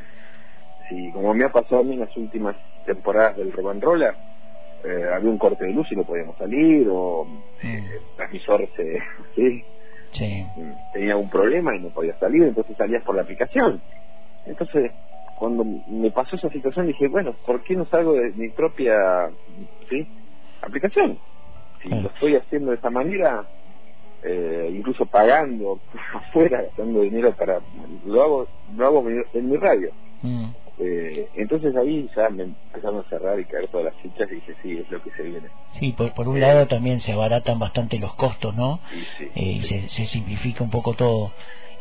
Si, 0.89 1.13
como 1.13 1.35
me 1.35 1.45
ha 1.45 1.53
pasado 1.53 1.83
a 1.83 1.85
mí 1.85 1.93
en 1.93 2.01
las 2.01 2.17
últimas 2.17 2.57
temporadas 2.87 3.37
del 3.37 3.53
Roban 3.53 3.81
Roller, 3.81 4.15
había 5.15 5.31
un 5.31 5.39
corte 5.39 5.67
de 5.67 5.73
luz 5.73 5.87
y 5.93 5.97
no 5.97 6.05
podíamos 6.05 6.39
salir, 6.39 6.89
o 6.91 7.27
el 7.63 8.01
transmisor 8.17 8.67
se, 8.75 8.99
¿sí? 9.37 9.65
Sí. 10.13 10.47
tenía 10.93 11.17
un 11.17 11.29
problema 11.29 11.75
y 11.77 11.81
no 11.81 11.91
podía 11.91 12.17
salir, 12.19 12.43
entonces 12.43 12.77
salías 12.77 13.05
por 13.05 13.17
la 13.17 13.23
aplicación. 13.23 13.83
Entonces, 14.47 14.93
cuando 15.37 15.65
me 15.87 16.11
pasó 16.11 16.37
esa 16.37 16.51
situación 16.51 16.87
dije, 16.87 17.09
bueno, 17.09 17.35
¿por 17.47 17.63
qué 17.63 17.75
no 17.75 17.87
salgo 17.87 18.13
de 18.15 18.33
mi 18.33 18.51
propia 18.51 18.95
¿sí? 19.89 20.07
aplicación? 20.63 21.19
Si 21.83 21.89
lo 21.89 22.09
estoy 22.11 22.37
haciendo 22.37 22.73
de 22.73 22.77
esa 22.77 22.91
manera, 22.91 23.47
eh, 24.23 24.71
incluso 24.71 25.07
pagando 25.07 25.81
afuera, 26.15 26.63
gastando 26.63 27.01
dinero 27.01 27.35
para... 27.35 27.61
Lo 28.05 28.23
hago, 28.23 28.49
lo 28.75 28.87
hago 28.87 29.09
en 29.09 29.51
mi 29.51 29.57
radio. 29.57 29.91
Mm. 30.23 30.51
Eh, 30.83 31.29
entonces 31.35 31.77
ahí 31.77 32.09
ya 32.17 32.31
me 32.31 32.45
empezaron 32.45 33.01
a 33.01 33.09
cerrar 33.11 33.39
y 33.39 33.45
caer 33.45 33.69
todas 33.69 33.87
las 33.87 33.95
fichas 33.97 34.31
y 34.31 34.37
dije, 34.37 34.55
sí, 34.63 34.79
es 34.79 34.91
lo 34.91 35.03
que 35.03 35.11
se 35.11 35.23
viene. 35.23 35.49
Sí, 35.73 35.93
por, 35.93 36.15
por 36.15 36.27
un 36.27 36.39
eh, 36.39 36.41
lado 36.41 36.67
también 36.69 37.01
se 37.01 37.13
abaratan 37.13 37.59
bastante 37.59 37.99
los 37.99 38.15
costos, 38.15 38.55
¿no? 38.55 38.81
Eh, 39.21 39.31
y 39.35 39.63
se, 39.65 39.89
se, 39.89 40.07
simplifica 40.07 40.65
un 40.65 40.71
poco 40.71 40.95
todo. 40.95 41.33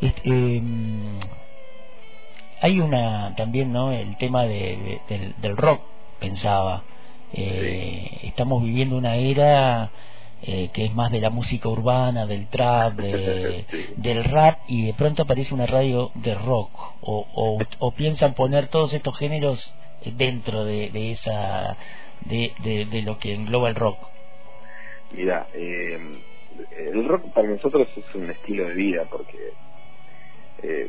Este, 0.02 0.62
hay 2.60 2.80
una 2.80 3.34
también, 3.36 3.72
¿no? 3.72 3.90
El 3.90 4.18
tema 4.18 4.44
de, 4.44 5.00
del, 5.08 5.34
del 5.40 5.56
rock, 5.56 5.80
pensaba. 6.18 6.84
Estamos 7.32 8.62
viviendo 8.62 8.96
una 8.98 9.16
era 9.16 9.90
eh, 10.42 10.70
que 10.72 10.86
es 10.86 10.94
más 10.94 11.12
de 11.12 11.20
la 11.20 11.30
música 11.30 11.68
urbana, 11.68 12.26
del 12.26 12.46
trap, 12.48 12.94
del 13.96 14.24
rap, 14.24 14.58
y 14.68 14.86
de 14.86 14.94
pronto 14.94 15.22
aparece 15.22 15.54
una 15.54 15.66
radio 15.66 16.10
de 16.14 16.34
rock, 16.34 16.70
o, 17.02 17.26
o, 17.78 17.90
piensan 17.92 18.34
poner 18.34 18.68
todos 18.68 18.94
estos 18.94 19.16
géneros 19.18 19.74
dentro 20.04 20.64
de, 20.64 21.12
esa, 21.12 21.76
de, 22.26 22.52
de, 22.62 23.02
lo 23.02 23.18
que 23.18 23.34
engloba 23.34 23.68
el 23.68 23.74
rock. 23.74 23.98
Mira, 25.12 25.48
eh, 25.52 25.98
el 26.76 27.08
rock 27.08 27.32
para 27.32 27.48
nosotros 27.48 27.88
es 27.96 28.14
un 28.14 28.30
estilo 28.30 28.68
de 28.68 28.74
vida, 28.74 29.04
porque 29.10 29.52
eh, 30.62 30.88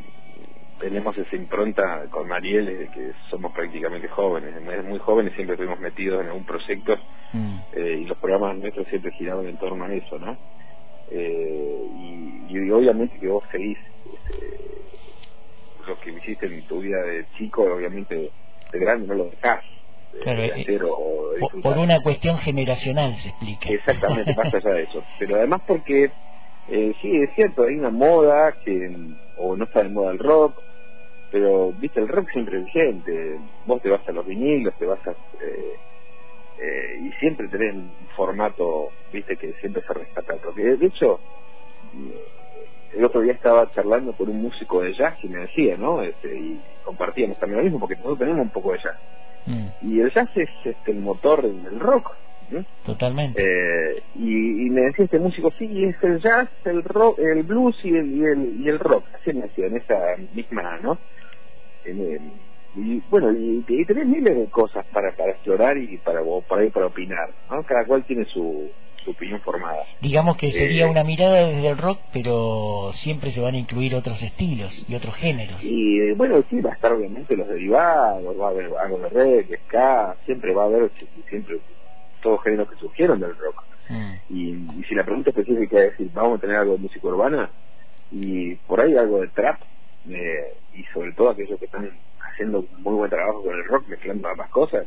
tenemos 0.82 1.16
esa 1.16 1.36
impronta 1.36 2.06
con 2.10 2.26
Mariel 2.26 2.66
desde 2.66 2.88
que 2.90 3.12
somos 3.30 3.52
prácticamente 3.52 4.08
jóvenes, 4.08 4.52
muy 4.84 4.98
jóvenes 4.98 5.32
siempre 5.34 5.54
estuvimos 5.54 5.78
metidos 5.78 6.20
en 6.20 6.26
algún 6.26 6.44
proyecto 6.44 6.96
mm. 7.32 7.58
eh, 7.72 7.98
y 8.02 8.04
los 8.04 8.18
programas 8.18 8.56
nuestros 8.56 8.88
siempre 8.88 9.12
giraban 9.12 9.46
en 9.46 9.56
torno 9.58 9.84
a 9.84 9.94
eso, 9.94 10.18
¿no? 10.18 10.36
Eh, 11.10 11.86
y, 12.48 12.70
obviamente 12.70 13.18
que 13.18 13.28
vos 13.28 13.44
seguís 13.50 13.78
este, 14.12 14.58
lo 15.86 16.00
que 16.00 16.10
hiciste 16.10 16.46
en 16.46 16.62
tu 16.66 16.80
vida 16.80 17.00
de 17.02 17.26
chico, 17.36 17.62
obviamente 17.62 18.30
de 18.72 18.78
grande 18.78 19.06
no 19.06 19.14
lo 19.14 19.24
dejás, 19.26 19.62
eh, 20.24 20.78
por, 21.62 21.78
una 21.78 22.00
cuestión 22.02 22.38
generacional 22.38 23.14
se 23.16 23.28
explica. 23.30 23.68
Exactamente, 23.70 24.34
pasa 24.34 24.58
allá 24.58 24.70
de 24.70 24.82
eso. 24.82 25.02
Pero 25.18 25.36
además 25.36 25.62
porque, 25.66 26.10
eh, 26.68 26.94
sí, 27.00 27.16
es 27.16 27.34
cierto, 27.34 27.64
hay 27.64 27.76
una 27.76 27.90
moda 27.90 28.52
que, 28.64 28.94
o 29.38 29.56
no 29.56 29.64
está 29.64 29.82
de 29.82 29.88
moda 29.88 30.12
el 30.12 30.18
rock, 30.18 30.60
pero, 31.32 31.72
viste, 31.72 31.98
el 31.98 32.08
rock 32.08 32.30
siempre 32.30 32.58
es 32.58 32.64
vigente. 32.66 33.40
Vos 33.66 33.80
te 33.80 33.88
vas 33.88 34.06
a 34.06 34.12
los 34.12 34.26
vinilos, 34.26 34.74
te 34.78 34.86
vas 34.86 35.04
a... 35.06 35.10
Eh, 35.10 35.76
eh, 36.58 37.00
y 37.02 37.12
siempre 37.12 37.48
tenés 37.48 37.74
un 37.74 37.90
formato, 38.14 38.90
viste, 39.12 39.36
que 39.36 39.52
siempre 39.54 39.82
se 39.82 39.94
rescata 39.94 40.34
el 40.34 40.78
De 40.78 40.86
hecho, 40.86 41.18
el 42.94 43.04
otro 43.04 43.22
día 43.22 43.32
estaba 43.32 43.70
charlando 43.72 44.12
con 44.12 44.28
un 44.28 44.42
músico 44.42 44.82
de 44.82 44.92
jazz 44.92 45.16
y 45.22 45.28
me 45.28 45.40
decía, 45.40 45.76
¿no? 45.76 46.02
Este, 46.02 46.28
y 46.36 46.60
compartíamos 46.84 47.38
también 47.38 47.58
lo 47.58 47.64
mismo 47.64 47.80
porque 47.80 47.96
nosotros 47.96 48.18
tenemos 48.18 48.42
un 48.42 48.50
poco 48.50 48.72
de 48.72 48.78
jazz. 48.78 48.96
Mm. 49.46 49.66
Y 49.82 50.00
el 50.00 50.12
jazz 50.12 50.28
es 50.36 50.50
este, 50.64 50.92
el 50.92 51.00
motor 51.00 51.42
del, 51.42 51.80
rock. 51.80 52.12
Totalmente. 52.84 53.42
Eh, 53.42 54.02
y, 54.16 54.70
me 54.70 54.82
decía 54.82 55.04
este 55.04 55.18
músico, 55.18 55.50
sí, 55.58 55.84
es 55.84 55.96
el 56.02 56.20
jazz, 56.20 56.48
el 56.64 56.82
rock, 56.82 57.18
el 57.18 57.42
blues 57.42 57.76
y 57.84 57.90
el, 57.96 58.14
y 58.14 58.24
el, 58.24 58.60
y 58.60 58.68
el 58.68 58.78
rock. 58.78 59.04
Así 59.14 59.32
me 59.32 59.42
decía, 59.42 59.66
en 59.66 59.76
esa 59.76 59.98
misma, 60.34 60.78
¿no? 60.82 60.98
y 62.74 63.02
bueno, 63.10 63.32
y, 63.32 63.64
y, 63.68 63.84
tenés 63.84 64.06
miles 64.06 64.36
de 64.36 64.46
cosas 64.46 64.86
para, 64.92 65.14
para 65.14 65.32
explorar 65.32 65.76
y 65.76 65.98
para, 65.98 66.20
para, 66.48 66.70
para 66.70 66.86
opinar, 66.86 67.30
¿no? 67.50 67.62
Cada 67.64 67.84
cual 67.84 68.04
tiene 68.04 68.24
su, 68.26 68.70
su 69.04 69.10
opinión 69.10 69.40
formada. 69.40 69.82
Digamos 70.00 70.36
que 70.36 70.50
sería 70.52 70.86
eh, 70.86 70.90
una 70.90 71.04
mirada 71.04 71.48
desde 71.48 71.68
el 71.68 71.78
rock, 71.78 71.98
pero 72.12 72.90
siempre 72.94 73.30
se 73.30 73.40
van 73.40 73.54
a 73.54 73.58
incluir 73.58 73.94
otros 73.94 74.22
estilos 74.22 74.84
y 74.88 74.94
otros 74.94 75.14
géneros. 75.16 75.62
Y 75.62 76.00
eh, 76.00 76.14
bueno, 76.14 76.42
sí, 76.48 76.60
va 76.60 76.70
a 76.70 76.74
estar 76.74 76.92
obviamente 76.92 77.36
los 77.36 77.48
derivados, 77.48 78.40
va 78.40 78.46
a 78.46 78.50
haber 78.50 78.70
algo 78.82 78.98
de 78.98 79.08
reggae, 79.08 79.58
ska, 79.66 80.16
siempre 80.24 80.54
va 80.54 80.64
a 80.64 80.66
haber 80.66 80.90
siempre 81.28 81.58
todos 82.22 82.42
géneros 82.42 82.70
que 82.70 82.76
surgieron 82.76 83.20
del 83.20 83.36
rock. 83.36 83.62
Mm. 83.88 84.12
Y, 84.30 84.84
si 84.88 84.94
la 84.94 85.04
pregunta 85.04 85.30
específica 85.30 85.78
es 85.78 85.90
decir, 85.90 86.10
vamos 86.14 86.38
a 86.38 86.40
tener 86.40 86.56
algo 86.56 86.72
de 86.72 86.78
música 86.78 87.06
urbana, 87.06 87.50
y 88.10 88.54
por 88.54 88.80
ahí 88.80 88.96
algo 88.96 89.20
de 89.20 89.28
trap, 89.28 89.60
eh, 90.08 90.54
y 90.74 90.84
sobre 90.94 91.12
todo 91.12 91.30
aquellos 91.30 91.58
que 91.58 91.66
están 91.66 91.90
haciendo 92.20 92.64
muy 92.78 92.94
buen 92.94 93.10
trabajo 93.10 93.42
con 93.42 93.54
el 93.54 93.64
rock, 93.64 93.88
mezclando 93.88 94.28
ambas 94.28 94.48
cosas, 94.50 94.86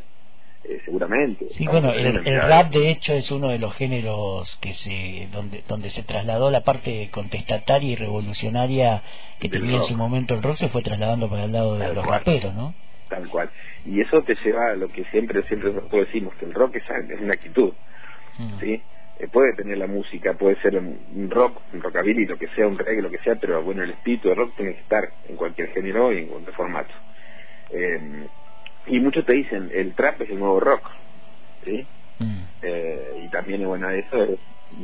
eh, 0.67 0.81
seguramente. 0.83 1.47
Sí, 1.51 1.67
bueno, 1.67 1.91
el, 1.91 2.23
rap 2.23 2.71
de 2.71 2.89
hecho 2.89 3.13
es 3.13 3.29
uno 3.29 3.49
de 3.49 3.59
los 3.59 3.75
géneros 3.75 4.57
que 4.61 4.73
se 4.73 5.27
donde 5.31 5.63
donde 5.67 5.91
se 5.91 6.01
trasladó 6.01 6.49
la 6.49 6.61
parte 6.61 7.09
contestataria 7.11 7.91
y 7.91 7.95
revolucionaria 7.95 9.03
que 9.39 9.47
tenía 9.47 9.77
en 9.77 9.83
su 9.83 9.95
momento 9.95 10.33
el 10.33 10.41
rock 10.41 10.55
se 10.55 10.69
fue 10.69 10.81
trasladando 10.81 11.29
para 11.29 11.43
el 11.43 11.51
lado 11.51 11.77
de 11.77 11.93
los 11.93 12.05
raperos, 12.05 12.55
¿no? 12.55 12.73
Tal 13.09 13.27
cual. 13.29 13.49
Y 13.85 14.01
eso 14.01 14.23
te 14.23 14.35
lleva 14.43 14.71
a 14.71 14.75
lo 14.75 14.87
que 14.89 15.03
siempre 15.05 15.43
siempre 15.43 15.71
nosotros 15.71 16.07
decimos 16.07 16.33
que 16.35 16.45
el 16.45 16.53
rock 16.53 16.75
es, 16.77 16.83
es 16.83 17.21
una 17.21 17.33
actitud, 17.33 17.73
mm. 18.39 18.59
¿sí? 18.59 18.81
Eh, 19.17 19.27
puede 19.31 19.53
tener 19.53 19.77
la 19.77 19.87
música, 19.87 20.33
puede 20.33 20.59
ser 20.61 20.77
un 20.77 21.29
rock, 21.29 21.61
un 21.73 21.81
rockabilly, 21.81 22.25
lo 22.25 22.37
que 22.37 22.47
sea, 22.49 22.67
un 22.67 22.77
reggae, 22.77 23.01
lo 23.01 23.09
que 23.09 23.19
sea, 23.19 23.35
pero 23.35 23.63
bueno, 23.63 23.83
el 23.83 23.91
espíritu 23.91 24.27
del 24.27 24.37
rock 24.37 24.55
tiene 24.57 24.73
que 24.73 24.81
estar 24.81 25.03
en 25.29 25.35
cualquier 25.37 25.69
género 25.69 26.11
y 26.11 26.19
en 26.19 26.27
cualquier 26.27 26.55
formato. 26.55 26.93
Eh, 27.71 28.27
y 28.87 28.99
muchos 28.99 29.25
te 29.25 29.33
dicen, 29.33 29.71
el 29.73 29.95
trap 29.95 30.21
es 30.21 30.29
el 30.29 30.39
nuevo 30.39 30.59
rock, 30.59 30.89
¿sí? 31.63 31.87
Mm. 32.19 32.43
Eh, 32.61 33.21
y 33.23 33.29
también 33.29 33.61
es 33.61 33.67
bueno 33.67 33.89
eso 33.89 34.23
es 34.23 34.39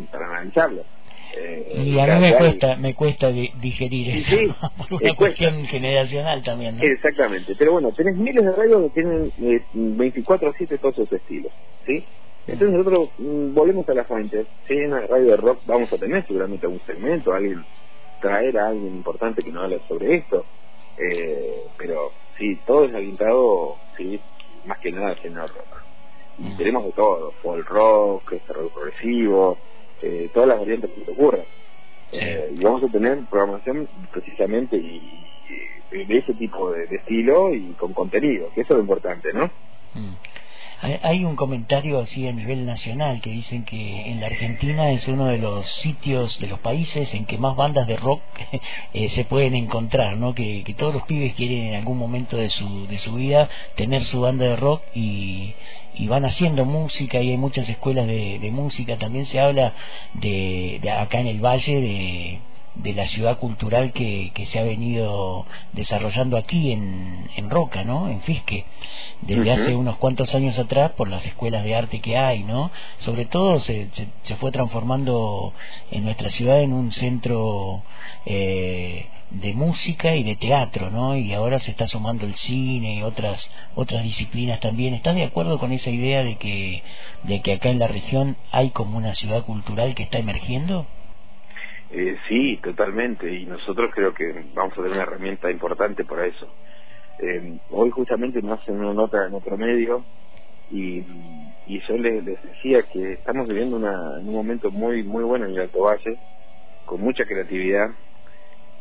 para 0.10 0.28
analizarlo. 0.28 0.86
Eh, 1.34 1.84
y 1.86 2.00
a 2.00 2.06
mí 2.06 2.20
me 2.20 2.38
cuesta, 2.38 2.76
me 2.76 2.94
cuesta 2.94 3.32
digerir 3.32 4.18
eso, 4.18 4.36
por 4.90 5.02
una 5.02 5.16
cuestión 5.16 5.66
generacional 5.66 6.44
también, 6.44 6.78
¿no? 6.78 6.84
Exactamente, 6.84 7.56
pero 7.58 7.74
bueno, 7.74 7.92
tenés 7.92 8.18
miles 8.18 8.44
de 8.44 8.52
radios 8.52 8.92
que 8.92 9.02
tienen 9.02 9.32
eh, 9.42 9.62
24 9.74 10.50
a 10.50 10.54
7 10.58 10.78
todos 10.78 10.96
esos 10.96 11.14
estilos, 11.14 11.52
¿sí? 11.86 12.04
Entonces 12.48 12.78
nosotros 12.78 13.10
mm, 13.18 13.54
volvemos 13.54 13.88
a 13.88 13.94
la 13.94 14.04
fuente, 14.04 14.46
si 14.68 14.74
en 14.74 14.92
la 14.92 15.02
radio 15.02 15.32
de 15.32 15.38
rock 15.38 15.60
vamos 15.66 15.92
a 15.94 15.98
tener 15.98 16.26
seguramente 16.28 16.66
algún 16.66 16.82
segmento, 16.86 17.34
alguien 17.34 17.64
traer 18.20 18.58
a 18.58 18.68
alguien 18.70 18.96
importante 18.96 19.42
que 19.42 19.52
nos 19.52 19.64
hable 19.64 19.80
sobre 19.88 20.16
esto, 20.16 20.46
eh, 20.98 21.64
pero 21.78 22.12
sí, 22.38 22.60
todo 22.66 22.86
es 22.86 22.94
orientado, 22.94 23.78
sí, 23.98 24.20
más 24.66 24.80
que 24.80 24.92
nada 24.92 25.10
al 25.10 25.18
género 25.18 25.48
rock. 25.48 25.84
Y 26.40 26.44
mm. 26.44 26.58
tenemos 26.58 26.86
de 26.86 26.92
todo, 26.92 27.32
folk 27.42 27.68
rock, 27.70 28.34
rock 28.50 28.74
progresivo, 28.74 29.58
eh, 30.02 30.30
todas 30.34 30.50
las 30.50 30.60
variantes 30.60 30.92
que 30.92 31.06
se 31.06 31.12
ocurran. 31.12 31.44
Eh, 32.14 32.54
y 32.58 32.64
vamos 32.64 32.84
a 32.84 32.88
tener 32.88 33.20
programación 33.30 33.88
precisamente 34.12 34.76
y, 34.76 35.02
de 35.92 36.18
ese 36.18 36.34
tipo 36.34 36.72
de, 36.72 36.84
estilo 36.84 37.54
y 37.54 37.74
con 37.74 37.94
contenido, 37.94 38.50
que 38.54 38.62
eso 38.62 38.74
es 38.74 38.78
lo 38.78 38.82
importante, 38.82 39.34
¿no? 39.34 39.46
Mm. 39.94 40.16
Hay 40.82 41.26
un 41.26 41.36
comentario 41.36 42.00
así 42.00 42.28
a 42.28 42.32
nivel 42.32 42.66
nacional 42.66 43.22
que 43.22 43.30
dicen 43.30 43.66
que 43.66 44.10
en 44.10 44.20
la 44.20 44.26
Argentina 44.26 44.90
es 44.90 45.08
uno 45.08 45.28
de 45.28 45.38
los 45.38 45.68
sitios 45.68 46.40
de 46.40 46.48
los 46.48 46.58
países 46.60 47.14
en 47.14 47.26
que 47.26 47.38
más 47.38 47.56
bandas 47.56 47.86
de 47.86 47.98
rock 47.98 48.22
eh, 48.94 49.10
se 49.10 49.24
pueden 49.24 49.54
encontrar, 49.54 50.18
¿no? 50.18 50.34
Que, 50.34 50.64
todos 50.76 50.94
los 50.96 51.04
pibes 51.04 51.36
quieren 51.36 51.68
en 51.68 51.76
algún 51.76 52.00
momento 52.00 52.36
de 52.36 52.50
su, 52.50 52.88
de 52.88 52.98
su 52.98 53.14
vida 53.14 53.48
tener 53.76 54.04
su 54.06 54.22
banda 54.22 54.46
de 54.46 54.56
rock 54.56 54.82
y, 54.96 55.54
y 55.94 56.08
van 56.08 56.26
haciendo 56.26 56.66
música 56.66 57.22
y 57.22 57.30
hay 57.30 57.38
muchas 57.38 57.70
escuelas 57.70 58.08
de, 58.08 58.40
de 58.40 58.50
música. 58.50 58.98
También 58.98 59.28
se 59.28 59.40
habla 59.40 59.76
de, 60.16 60.80
de 60.82 60.90
acá 60.90 61.20
en 61.20 61.28
el 61.28 61.46
valle 61.46 61.80
de 61.80 62.40
de 62.76 62.94
la 62.94 63.06
ciudad 63.08 63.38
cultural 63.38 63.92
que, 63.92 64.32
que 64.34 64.46
se 64.46 64.60
ha 64.60 64.64
venido 64.64 65.46
desarrollando 65.74 66.38
aquí 66.38 66.72
en, 66.72 67.30
en 67.36 67.50
Roca, 67.50 67.84
¿no? 67.84 68.10
En 68.10 68.22
Fisque, 68.22 68.66
desde 69.22 69.52
hace 69.52 69.76
unos 69.76 69.98
cuantos 69.98 70.34
años 70.36 70.58
atrás 70.58 70.92
por 70.92 71.10
las 71.10 71.26
escuelas 71.26 71.64
de 71.64 71.76
arte 71.76 72.00
que 72.00 72.18
hay, 72.18 72.44
¿no? 72.44 72.72
Sobre 73.00 73.26
todo 73.26 73.60
se, 73.60 73.90
se, 74.24 74.36
fue 74.38 74.52
transformando 74.52 75.54
en 75.92 76.06
nuestra 76.06 76.30
ciudad 76.30 76.62
en 76.62 76.74
un 76.74 76.92
centro 76.94 77.84
eh, 78.26 79.06
de 79.32 79.54
música 79.54 80.16
y 80.16 80.24
de 80.24 80.38
teatro, 80.38 80.90
¿no? 80.90 81.18
Y 81.18 81.34
ahora 81.34 81.60
se 81.60 81.72
está 81.72 81.88
sumando 81.88 82.26
el 82.26 82.36
cine 82.36 82.96
y 82.96 83.04
otras 83.04 83.50
otras 83.76 84.04
disciplinas 84.04 84.62
también. 84.62 84.94
¿Estás 84.94 85.16
de 85.16 85.24
acuerdo 85.24 85.60
con 85.60 85.74
esa 85.74 85.90
idea 85.90 86.24
de 86.24 86.36
que 86.36 86.84
de 87.24 87.42
que 87.42 87.54
acá 87.54 87.70
en 87.70 87.80
la 87.80 87.88
región 87.88 88.38
hay 88.52 88.70
como 88.70 88.98
una 88.98 89.14
ciudad 89.14 89.44
cultural 89.44 89.94
que 89.94 90.04
está 90.04 90.20
emergiendo? 90.20 90.86
Eh, 91.94 92.18
sí, 92.30 92.58
totalmente, 92.64 93.30
y 93.30 93.46
nosotros 93.46 93.92
creo 93.94 94.14
que 94.14 94.24
vamos 94.54 94.72
a 94.74 94.76
tener 94.78 94.92
una 94.92 95.04
herramienta 95.04 95.52
importante 95.52 96.06
para 96.06 96.26
eso. 96.26 96.48
Eh, 97.20 97.60
hoy 97.70 97.90
justamente 97.90 98.42
me 98.42 98.54
hacen 98.54 98.80
una 98.80 98.94
nota 98.94 99.28
en 99.28 99.34
otro 99.34 99.58
medio 99.58 100.06
y, 100.72 101.04
y 101.68 101.82
yo 101.86 101.98
les, 101.98 102.24
decía 102.24 102.84
que 102.84 103.14
estamos 103.14 103.46
viviendo 103.48 103.76
una, 103.76 104.20
un 104.22 104.34
momento 104.34 104.72
muy 104.72 105.04
muy 105.04 105.24
bueno 105.26 105.46
en 105.46 105.52
el 105.52 105.62
Alto 105.62 105.82
Valle, 105.82 106.18
con 106.86 107.02
mucha 107.02 107.26
creatividad. 107.26 107.90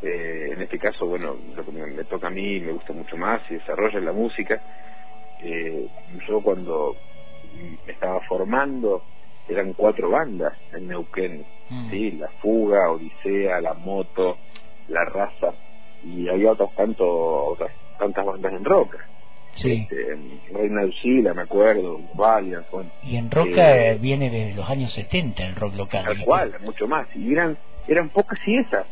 Eh, 0.03 0.51
en 0.53 0.63
este 0.63 0.79
caso, 0.79 1.05
bueno, 1.05 1.37
lo 1.57 1.65
que 1.65 1.73
me, 1.73 2.05
toca 2.05 2.29
a 2.29 2.31
mí 2.31 2.61
me 2.61 2.73
gusta 2.73 2.93
mucho 2.93 3.17
más 3.17 3.43
y 3.51 3.55
desarrolla 3.55 4.01
la 4.01 4.13
música. 4.13 4.61
Eh, 5.43 5.89
yo 6.29 6.41
cuando 6.41 6.95
me 7.85 7.93
estaba 7.93 8.21
formando 8.29 9.03
eran 9.51 9.73
cuatro 9.73 10.11
bandas 10.11 10.55
en 10.73 10.89
Neuquén, 10.89 11.45
mm. 11.69 11.91
¿sí? 11.91 12.13
La 12.13 12.29
Fuga, 12.41 12.91
Odisea, 12.91 13.61
La 13.61 13.75
Moto, 13.75 14.39
La 14.89 15.05
Raza, 15.05 15.53
y 16.05 16.29
había 16.29 16.53
otras, 16.53 16.75
tanto, 16.75 17.07
otras 17.47 17.73
tantas 17.99 18.25
bandas 18.25 18.53
en 18.53 18.65
roca. 18.65 18.99
Sí. 19.53 19.89
Este, 19.91 20.17
Reina 20.53 20.83
Lucila, 20.85 21.35
me 21.35 21.43
acuerdo, 21.43 22.01
Valiant, 22.15 22.67
Y 23.03 23.17
en 23.17 23.31
roca 23.31 23.77
eh, 23.77 23.99
viene 23.99 24.31
de 24.31 24.55
los 24.55 24.69
años 24.71 24.93
70 24.93 25.45
el 25.45 25.57
rock 25.57 25.75
local. 25.75 26.05
Tal 26.05 26.25
cual, 26.25 26.55
mucho 26.61 26.87
más. 26.87 27.09
Y 27.17 27.33
eran, 27.33 27.59
eran 27.89 28.11
pocas 28.11 28.39
y 28.47 28.59
esas. 28.59 28.87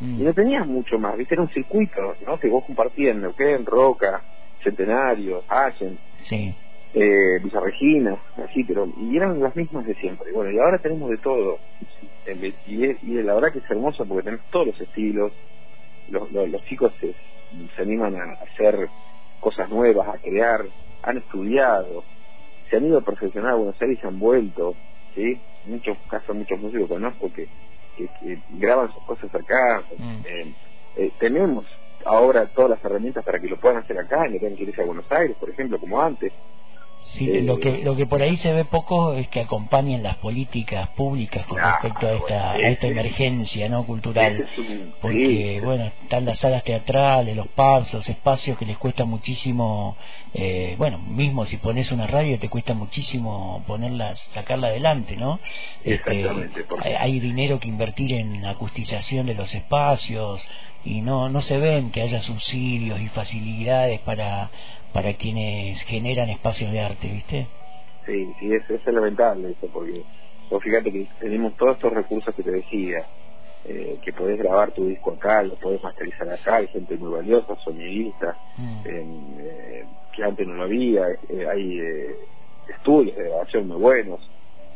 Mm. 0.00 0.20
Y 0.20 0.24
no 0.24 0.34
tenías 0.34 0.66
mucho 0.66 0.98
más, 0.98 1.16
¿viste? 1.16 1.34
Era 1.34 1.42
un 1.42 1.48
circuito, 1.48 2.14
¿no? 2.26 2.38
Que 2.38 2.48
vos 2.48 2.64
compartías 2.64 3.14
en 3.14 3.22
Neuquén, 3.22 3.64
Roca, 3.64 4.22
Centenario, 4.62 5.44
Allen. 5.48 5.98
Sí 6.24 6.54
eh, 6.94 7.38
Villa 7.42 7.60
Regina, 7.60 8.16
así, 8.44 8.64
pero 8.64 8.86
y 8.98 9.16
eran 9.16 9.40
las 9.40 9.56
mismas 9.56 9.86
de 9.86 9.94
siempre. 9.94 10.30
Bueno, 10.32 10.50
y 10.50 10.58
ahora 10.58 10.78
tenemos 10.78 11.10
de 11.10 11.18
todo. 11.18 11.58
Y, 12.66 12.84
y 12.84 13.22
la 13.22 13.34
verdad 13.34 13.52
que 13.52 13.58
es 13.58 13.70
hermoso 13.70 14.04
porque 14.06 14.24
tenemos 14.24 14.46
todos 14.50 14.68
los 14.68 14.80
estilos. 14.80 15.32
Los, 16.10 16.30
los, 16.32 16.64
chicos 16.66 16.92
se, 17.00 17.14
se 17.74 17.82
animan 17.82 18.16
a 18.16 18.32
hacer 18.42 18.88
cosas 19.40 19.70
nuevas, 19.70 20.08
a 20.08 20.18
crear, 20.18 20.64
han 21.02 21.18
estudiado, 21.18 22.04
se 22.68 22.76
han 22.76 22.86
ido 22.86 22.98
a 22.98 23.02
profesionar 23.02 23.52
a 23.52 23.56
Buenos 23.56 23.80
Aires 23.80 23.98
y 23.98 24.00
se 24.00 24.06
han 24.06 24.18
vuelto. 24.18 24.74
¿sí? 25.14 25.40
En 25.66 25.72
muchos 25.72 25.96
casos, 26.10 26.36
muchos 26.36 26.60
músicos 26.60 26.88
conozco 26.88 27.32
que, 27.32 27.48
que, 27.96 28.38
graban 28.58 28.92
sus 28.92 29.02
cosas 29.04 29.34
acá. 29.34 29.82
Mm. 29.96 30.20
Eh, 30.26 30.54
eh, 30.96 31.12
tenemos 31.18 31.64
ahora 32.04 32.46
todas 32.46 32.70
las 32.70 32.84
herramientas 32.84 33.24
para 33.24 33.38
que 33.38 33.48
lo 33.48 33.58
puedan 33.58 33.78
hacer 33.78 33.98
acá 33.98 34.26
y 34.28 34.32
no 34.32 34.38
tengan 34.38 34.56
que 34.56 34.64
irse 34.64 34.82
a 34.82 34.86
Buenos 34.86 35.10
Aires, 35.10 35.36
por 35.38 35.50
ejemplo, 35.50 35.78
como 35.78 36.00
antes. 36.00 36.32
Sí, 37.02 37.42
lo 37.42 37.58
que 37.58 37.78
lo 37.84 37.94
que 37.96 38.06
por 38.06 38.22
ahí 38.22 38.36
se 38.36 38.52
ve 38.52 38.64
poco 38.64 39.14
es 39.14 39.28
que 39.28 39.40
acompañen 39.40 40.02
las 40.02 40.16
políticas 40.18 40.88
públicas 40.90 41.44
con 41.46 41.58
Ah, 41.60 41.72
respecto 41.82 42.06
a 42.06 42.12
esta 42.12 42.52
bueno, 42.52 42.66
a 42.66 42.70
esta 42.70 42.86
emergencia 42.86 43.68
no 43.68 43.84
cultural. 43.84 44.34
ese 44.34 44.44
es 44.44 44.58
un- 44.58 44.94
porque 45.00 45.26
sí, 45.58 45.60
bueno 45.60 45.84
están 46.04 46.24
las 46.24 46.38
salas 46.38 46.62
teatrales 46.64 47.36
los 47.36 47.48
pubs 47.48 47.92
los 47.92 48.08
espacios 48.08 48.56
que 48.56 48.64
les 48.66 48.78
cuesta 48.78 49.04
muchísimo 49.04 49.96
eh, 50.32 50.76
bueno 50.78 50.98
mismo 50.98 51.44
si 51.44 51.56
pones 51.58 51.90
una 51.92 52.06
radio 52.06 52.38
te 52.38 52.48
cuesta 52.48 52.72
muchísimo 52.72 53.62
ponerla 53.66 54.14
sacarla 54.32 54.68
adelante 54.68 55.16
no 55.16 55.40
Este, 55.84 55.94
Exactamente, 56.20 56.64
porque- 56.64 56.88
hay, 56.88 56.94
hay 56.94 57.20
dinero 57.20 57.58
que 57.58 57.68
invertir 57.68 58.12
en 58.14 58.44
acustización 58.46 59.26
de 59.26 59.34
los 59.34 59.52
espacios 59.54 60.40
y 60.84 61.00
no 61.00 61.28
no 61.28 61.40
se 61.42 61.58
ven 61.58 61.90
que 61.90 62.00
haya 62.02 62.22
subsidios 62.22 63.00
y 63.00 63.08
facilidades 63.08 64.00
para 64.00 64.50
para 64.92 65.14
quienes 65.14 65.82
generan 65.84 66.28
espacios 66.30 66.70
de 66.72 66.80
arte 66.80 67.08
viste 67.08 67.48
Sí, 68.04 68.34
sí, 68.38 68.52
es, 68.52 68.68
es 68.68 68.84
lamentable 68.86 69.50
eso, 69.52 69.68
porque 69.72 70.02
vos 70.50 70.62
fíjate 70.62 70.90
que 70.90 71.06
tenemos 71.20 71.56
todos 71.56 71.76
estos 71.76 71.92
recursos 71.92 72.34
que 72.34 72.42
te 72.42 72.50
decía, 72.50 73.06
eh, 73.64 73.98
que 74.02 74.12
podés 74.12 74.38
grabar 74.38 74.72
tu 74.72 74.86
disco 74.86 75.12
acá, 75.12 75.42
lo 75.44 75.56
podés 75.56 75.80
masterizar 75.82 76.28
acá, 76.28 76.56
hay 76.56 76.66
gente 76.68 76.96
muy 76.96 77.12
valiosa, 77.12 77.54
sonidista, 77.62 78.36
Mm. 78.58 78.82
eh, 78.84 79.86
que 80.12 80.24
antes 80.24 80.46
no 80.46 80.54
lo 80.54 80.64
había, 80.64 81.06
eh, 81.28 81.46
hay 81.48 81.78
eh, 81.78 82.16
estudios 82.76 83.16
de 83.16 83.22
grabación 83.22 83.68
muy 83.68 83.78
buenos, 83.78 84.20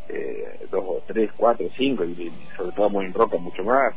eh, 0.09 0.61
dos 0.70 0.85
o 0.87 1.02
tres, 1.05 1.31
cuatro, 1.37 1.66
cinco, 1.76 2.05
y, 2.05 2.12
y 2.12 2.48
sobre 2.57 2.72
todo 2.76 2.90
muy 2.90 3.07
en 3.07 3.12
roca 3.12 3.38
mucho 3.38 3.64
más, 3.64 3.92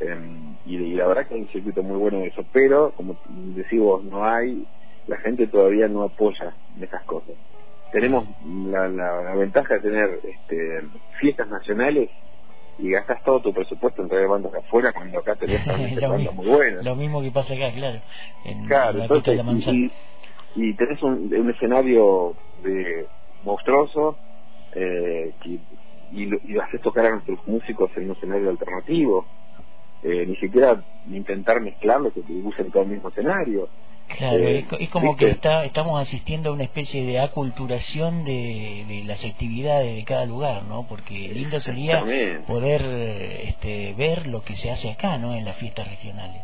eh, 0.00 0.16
y, 0.64 0.76
y 0.76 0.94
la 0.94 1.06
verdad 1.06 1.28
que 1.28 1.34
hay 1.34 1.42
un 1.42 1.48
circuito 1.48 1.82
muy 1.82 1.98
bueno 1.98 2.20
de 2.20 2.28
eso, 2.28 2.42
pero 2.50 2.92
como 2.94 3.18
decís 3.28 3.78
vos, 3.78 4.02
no 4.04 4.24
hay, 4.24 4.64
la 5.06 5.18
gente 5.18 5.46
todavía 5.48 5.88
no 5.88 6.02
apoya 6.02 6.56
esas 6.80 7.04
cosas. 7.04 7.34
Tenemos 7.92 8.26
la, 8.44 8.88
la, 8.88 9.22
la 9.22 9.34
ventaja 9.36 9.74
de 9.74 9.80
tener 9.80 10.20
este, 10.24 10.80
fiestas 11.20 11.48
nacionales 11.48 12.10
y 12.78 12.90
gastas 12.90 13.22
todo 13.22 13.40
tu 13.40 13.52
presupuesto 13.52 14.02
en 14.02 14.08
traer 14.08 14.26
bandas 14.26 14.50
de 14.52 14.58
afuera 14.58 14.92
cuando 14.92 15.18
acá 15.20 15.36
tenés 15.36 15.64
bandas 16.08 16.34
muy 16.34 16.46
buenas. 16.46 16.84
lo 16.84 16.96
mismo 16.96 17.22
que 17.22 17.30
pasa 17.30 17.54
acá 17.54 17.72
claro 17.72 18.00
en, 18.44 18.64
Claro, 18.66 18.90
en 18.92 18.98
la 18.98 19.08
pista 19.08 19.30
de 19.30 19.36
entonces, 19.38 19.66
la 19.66 19.72
y, 19.74 20.70
y 20.70 20.74
tenés 20.74 21.02
un, 21.02 21.32
un 21.34 21.50
escenario 21.50 22.34
de 22.62 23.06
monstruoso 23.42 24.18
eh, 24.72 25.34
que, 25.40 25.60
y, 26.10 26.26
lo- 26.26 26.40
y 26.42 26.58
haces 26.58 26.80
tocar 26.80 27.06
a 27.06 27.10
nuestros 27.10 27.38
músicos 27.46 27.90
en 27.96 28.06
un 28.10 28.16
escenario 28.16 28.50
alternativo. 28.50 29.26
Eh, 30.02 30.26
ni 30.26 30.36
siquiera 30.36 30.84
intentar 31.06 31.60
mezclarlo, 31.62 32.12
que 32.12 32.20
te 32.22 32.32
usen 32.32 32.70
todo 32.70 32.82
el 32.82 32.90
mismo 32.90 33.08
escenario. 33.08 33.70
Claro, 34.06 34.38
Eh, 34.46 34.58
es, 34.58 34.66
co- 34.68 34.76
es 34.78 34.90
como 34.90 35.10
¿viste? 35.12 35.24
que 35.26 35.30
está, 35.32 35.64
estamos 35.64 36.00
asistiendo 36.00 36.50
a 36.50 36.52
una 36.52 36.64
especie 36.64 37.04
de 37.04 37.18
aculturación 37.18 38.24
de, 38.24 38.84
de 38.86 39.02
las 39.04 39.24
actividades 39.24 39.94
de 39.96 40.04
cada 40.04 40.24
lugar, 40.26 40.64
¿no? 40.64 40.86
Porque 40.86 41.14
lindo 41.14 41.58
sería 41.60 42.00
poder 42.46 42.82
este, 43.44 43.94
ver 43.94 44.26
lo 44.26 44.42
que 44.42 44.56
se 44.56 44.70
hace 44.70 44.90
acá, 44.90 45.18
¿no? 45.18 45.34
En 45.34 45.44
las 45.44 45.56
fiestas 45.56 45.88
regionales. 45.88 46.42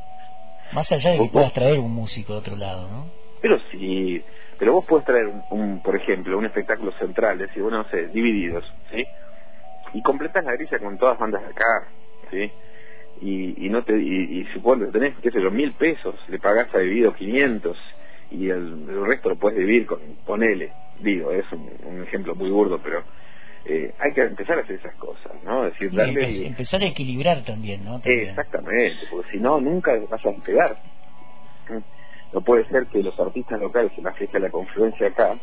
Más 0.72 0.90
allá 0.92 1.10
de 1.12 1.18
que 1.18 1.28
puedas 1.32 1.52
traer 1.52 1.78
un 1.78 1.92
músico 1.92 2.32
de 2.32 2.38
otro 2.38 2.56
lado, 2.56 2.88
¿no? 2.88 3.10
Pero 3.40 3.58
sí, 3.70 4.22
pero 4.58 4.72
vos 4.72 4.84
podés 4.86 5.04
traer, 5.04 5.26
un, 5.26 5.44
un, 5.50 5.80
por 5.80 5.96
ejemplo, 5.96 6.36
un 6.38 6.46
espectáculo 6.46 6.92
central, 6.92 7.40
es 7.40 7.48
decir, 7.48 7.62
bueno, 7.62 7.78
no 7.78 7.88
sé, 7.88 8.08
divididos, 8.08 8.64
¿sí? 8.90 9.06
Y 9.94 10.02
completas 10.02 10.44
la 10.44 10.52
grilla 10.52 10.78
con 10.78 10.96
todas 10.98 11.18
bandas 11.18 11.42
de 11.42 11.48
acá, 11.48 11.88
¿sí? 12.30 12.52
Y, 13.20 13.66
y 13.66 13.68
no 13.68 13.84
te 13.84 13.96
y, 13.98 14.40
y 14.40 14.44
supongo 14.54 14.86
que 14.86 14.92
tenés, 14.92 15.14
qué 15.20 15.30
sé 15.30 15.42
yo, 15.42 15.50
mil 15.50 15.74
pesos, 15.74 16.14
le 16.28 16.38
pagás 16.38 16.74
a 16.74 16.78
Dividido 16.78 17.12
500 17.12 17.76
y 18.30 18.48
el, 18.48 18.88
el 18.88 19.06
resto 19.06 19.28
lo 19.28 19.36
puedes 19.36 19.58
dividir 19.58 19.86
con, 19.86 20.00
ponele, 20.24 20.72
digo, 21.00 21.30
es 21.32 21.44
un, 21.52 21.68
un 21.84 22.02
ejemplo 22.02 22.34
muy 22.34 22.48
burdo, 22.50 22.80
pero 22.82 23.04
eh, 23.66 23.92
hay 23.98 24.12
que 24.14 24.22
empezar 24.22 24.58
a 24.58 24.62
hacer 24.62 24.76
esas 24.76 24.94
cosas, 24.96 25.32
¿no? 25.42 25.66
Es 25.66 25.72
decir, 25.74 25.92
darle... 25.92 26.28
empe- 26.28 26.46
empezar 26.46 26.80
a 26.82 26.86
equilibrar 26.86 27.44
también, 27.44 27.84
¿no? 27.84 28.00
También. 28.00 28.30
Exactamente, 28.30 29.06
porque 29.10 29.30
si 29.32 29.38
no, 29.38 29.60
nunca 29.60 29.92
vas 30.08 30.24
a 30.24 30.30
despegar. 30.30 30.78
No 32.32 32.42
puede 32.42 32.64
ser 32.68 32.86
que 32.90 33.02
los 33.02 33.18
artistas 33.18 33.60
locales 33.60 33.92
en 33.98 34.04
la 34.04 34.12
fiesta 34.14 34.38
de 34.38 34.44
la 34.44 34.50
confluencia 34.50 35.08
acá, 35.08 35.38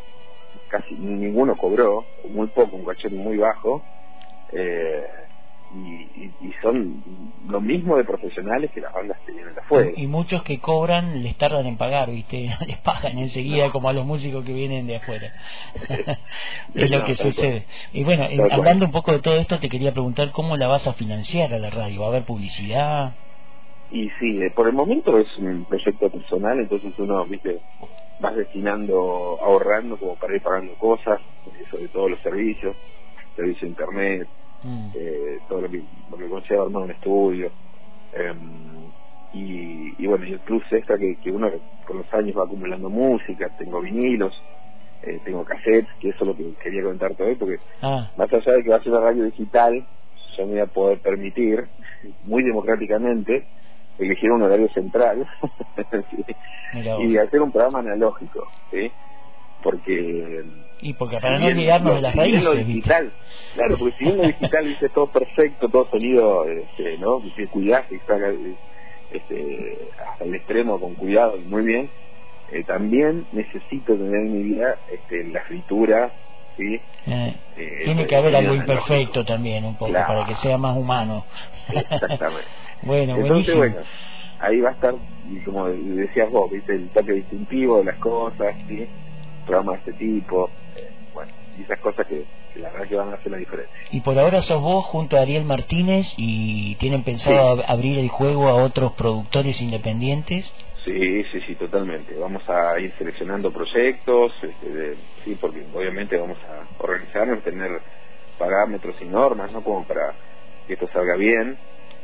casi 0.68 0.94
ninguno 0.96 1.54
cobró, 1.56 2.08
muy 2.28 2.48
poco, 2.48 2.76
un 2.76 2.84
caché 2.84 3.08
muy 3.10 3.36
bajo, 3.36 3.84
eh, 4.52 5.04
y, 5.74 6.24
y- 6.24 6.52
son 6.62 7.02
lo 7.46 7.60
mismo 7.60 7.96
de 7.96 8.04
profesionales 8.04 8.70
que 8.72 8.80
las 8.80 8.92
bandas 8.92 9.18
que 9.24 9.32
vienen 9.32 9.54
de 9.54 9.60
afuera. 9.60 9.90
Y 9.96 10.06
muchos 10.06 10.42
que 10.42 10.58
cobran 10.60 11.22
les 11.22 11.36
tardan 11.36 11.66
en 11.66 11.76
pagar, 11.76 12.10
¿viste? 12.10 12.50
Les 12.66 12.78
pagan 12.78 13.18
enseguida 13.18 13.66
No. 13.66 13.72
como 13.72 13.88
a 13.88 13.92
los 13.92 14.06
músicos 14.06 14.44
que 14.44 14.52
vienen 14.52 14.86
de 14.86 14.96
afuera. 14.96 15.32
es 16.74 16.90
lo 16.90 17.04
que 17.04 17.16
sucede. 17.16 17.66
Y 17.92 18.04
bueno, 18.04 18.26
cual. 18.36 18.52
hablando 18.52 18.86
un 18.86 18.92
poco 18.92 19.12
de 19.12 19.20
todo 19.20 19.36
esto, 19.36 19.58
te 19.58 19.68
quería 19.68 19.92
preguntar 19.92 20.30
cómo 20.32 20.56
la 20.56 20.68
vas 20.68 20.86
a 20.86 20.94
financiar 20.94 21.52
a 21.52 21.58
la 21.58 21.70
radio. 21.70 22.00
¿Va 22.00 22.06
a 22.06 22.10
haber 22.10 22.24
publicidad? 22.24 23.14
Y 23.90 24.10
sí, 24.20 24.42
eh, 24.42 24.50
por 24.54 24.68
el 24.68 24.74
momento 24.74 25.18
es 25.18 25.26
un 25.38 25.64
proyecto 25.64 26.10
personal, 26.10 26.58
entonces 26.60 26.92
uno, 26.98 27.24
viste, 27.26 27.60
vas 28.18 28.36
destinando, 28.36 29.38
ahorrando 29.42 29.96
como 29.98 30.16
para 30.16 30.34
ir 30.36 30.42
pagando 30.42 30.74
cosas, 30.76 31.20
eh, 31.46 31.64
sobre 31.70 31.88
todo 31.88 32.08
los 32.08 32.20
servicios, 32.20 32.76
servicio 33.34 33.62
de 33.62 33.68
internet, 33.70 34.28
Mm. 34.62 34.90
eh, 34.94 35.40
todo 35.48 35.62
lo 35.62 35.70
que, 35.70 35.84
lo 36.08 36.16
que 36.18 36.28
conlleva 36.28 36.64
armar 36.64 36.82
un 36.84 36.90
estudio. 36.92 37.52
em, 38.12 38.92
y, 39.32 40.02
y 40.02 40.06
bueno, 40.06 40.26
y 40.26 40.32
el 40.34 40.40
plus 40.40 40.64
extra 40.72 40.96
que, 40.98 41.18
que 41.22 41.30
uno 41.30 41.50
con 41.86 41.98
los 41.98 42.14
años 42.14 42.36
va 42.38 42.44
acumulando 42.44 42.90
música, 42.90 43.50
tengo 43.58 43.80
vinilos, 43.82 44.34
eh, 45.02 45.20
tengo 45.24 45.44
cassettes, 45.44 45.88
que 46.00 46.10
eso 46.10 46.18
es 46.22 46.28
lo 46.28 46.36
que 46.36 46.54
quería 46.62 46.82
contarte 46.84 47.22
hoy, 47.24 47.36
porque 47.36 47.58
Ah, 47.82 48.10
más 48.16 48.32
allá 48.32 48.52
de 48.54 48.62
que 48.64 48.70
va 48.70 48.76
a 48.76 48.82
ser 48.82 48.92
una 48.92 49.00
radio 49.02 49.24
digital, 49.24 49.86
yo 50.36 50.46
me 50.46 50.52
voy 50.52 50.60
a 50.60 50.66
poder 50.66 51.00
permitir, 51.02 51.70
muy 52.22 52.42
democráticamente, 52.44 53.48
elegir 53.98 54.30
un 54.32 54.42
horario 54.42 54.68
central 54.70 55.26
y 57.04 57.16
hacer 57.18 57.40
un 57.42 57.52
programa 57.52 57.80
analógico, 57.80 58.52
¿sí? 58.70 58.92
Porque 59.62 60.44
Y 60.80 60.94
porque 60.94 61.18
para 61.20 61.38
si 61.38 61.44
no 61.44 61.50
olvidarnos 61.50 61.90
lo- 61.90 61.96
de 61.96 62.02
las 62.02 62.12
si 62.12 62.18
lo 62.18 62.22
raíces, 62.22 62.54
¿viste? 62.54 62.64
digital, 62.66 63.12
claro, 63.54 63.76
porque 63.78 63.96
si 63.98 64.04
bien 64.04 64.16
lo 64.18 64.26
digital 64.26 64.64
dice 64.68 64.88
todo 64.94 65.10
perfecto, 65.10 65.68
todo 65.68 65.88
sonido, 65.90 66.44
este, 66.48 66.98
¿no? 66.98 67.20
Que 67.36 67.48
cuidaste 67.48 67.96
y 67.96 67.98
saca 68.00 68.32
este, 69.10 69.90
hasta 70.12 70.24
el 70.24 70.34
extremo 70.34 70.78
con 70.80 70.94
cuidado 70.94 71.38
y 71.38 71.44
muy 71.44 71.64
bien, 71.64 71.90
eh, 72.48 72.64
también 72.64 73.26
necesito 73.32 73.96
tener 73.96 74.14
en 74.14 74.32
mi 74.32 74.42
vida 74.44 74.80
este, 74.88 75.24
la 75.32 75.42
fritura, 75.44 76.14
¿sí? 76.56 76.74
Eh, 77.06 77.40
Eh, 77.56 77.84
tiene 77.84 78.02
el 78.02 78.08
que 78.08 78.16
haber 78.16 78.36
algo 78.36 78.54
imperfecto 78.54 79.24
también, 79.24 79.64
un 79.64 79.76
poco, 79.76 79.90
Claro. 79.90 80.06
para 80.06 80.26
que 80.26 80.36
sea 80.36 80.56
más 80.58 80.76
humano. 80.76 81.26
Exactamente. 81.68 82.48
bueno, 82.82 83.16
Entonces, 83.16 83.54
buenísimo. 83.56 83.58
bueno, 83.58 83.80
ahí 84.38 84.60
va 84.60 84.68
a 84.68 84.72
estar, 84.72 84.94
como 85.44 85.68
decías 85.68 86.30
vos, 86.30 86.48
¿viste? 86.52 86.72
el 86.74 86.90
toque 86.92 87.12
distintivo 87.14 87.78
de 87.78 87.84
las 87.84 87.98
cosas, 87.98 88.54
¿sí? 88.68 88.88
Programas 89.48 89.82
de 89.84 89.90
este 89.90 90.04
tipo, 90.04 90.52
eh, 90.76 90.92
bueno, 91.12 91.32
y 91.56 91.62
esas 91.62 91.80
cosas 91.80 92.06
que, 92.06 92.24
que 92.52 92.60
la 92.60 92.70
verdad 92.70 92.88
que 92.88 92.96
van 92.96 93.10
a 93.12 93.14
hacer 93.16 93.32
la 93.32 93.38
diferencia. 93.38 93.74
Y 93.90 94.00
por 94.02 94.18
ahora 94.18 94.42
sos 94.42 94.60
vos 94.62 94.84
junto 94.86 95.16
a 95.16 95.22
Ariel 95.22 95.44
Martínez 95.44 96.06
y 96.16 96.76
tienen 96.78 97.02
pensado 97.04 97.56
ab- 97.56 97.64
abrir 97.66 97.98
el 97.98 98.08
juego 98.08 98.48
a 98.48 98.54
otros 98.62 98.92
productores 98.96 99.60
independientes. 99.60 100.52
Sí, 100.84 101.24
sí, 101.32 101.40
sí, 101.46 101.56
totalmente. 101.56 102.14
Vamos 102.16 102.42
a 102.48 102.78
ir 102.80 102.94
seleccionando 102.96 103.52
proyectos, 103.52 104.32
este, 104.42 104.70
de- 104.70 104.96
sí, 105.24 105.34
porque 105.34 105.66
obviamente 105.72 106.16
vamos 106.16 106.38
a 106.44 106.68
organizarnos, 106.78 107.42
tener 107.42 107.70
parámetros 108.38 108.96
y 109.02 109.06
normas, 109.06 109.52
¿no? 109.52 109.62
Como 109.62 109.84
para 109.86 110.00
que 110.66 110.74
esto 110.74 110.86
salga 110.92 111.16
bien 111.16 111.58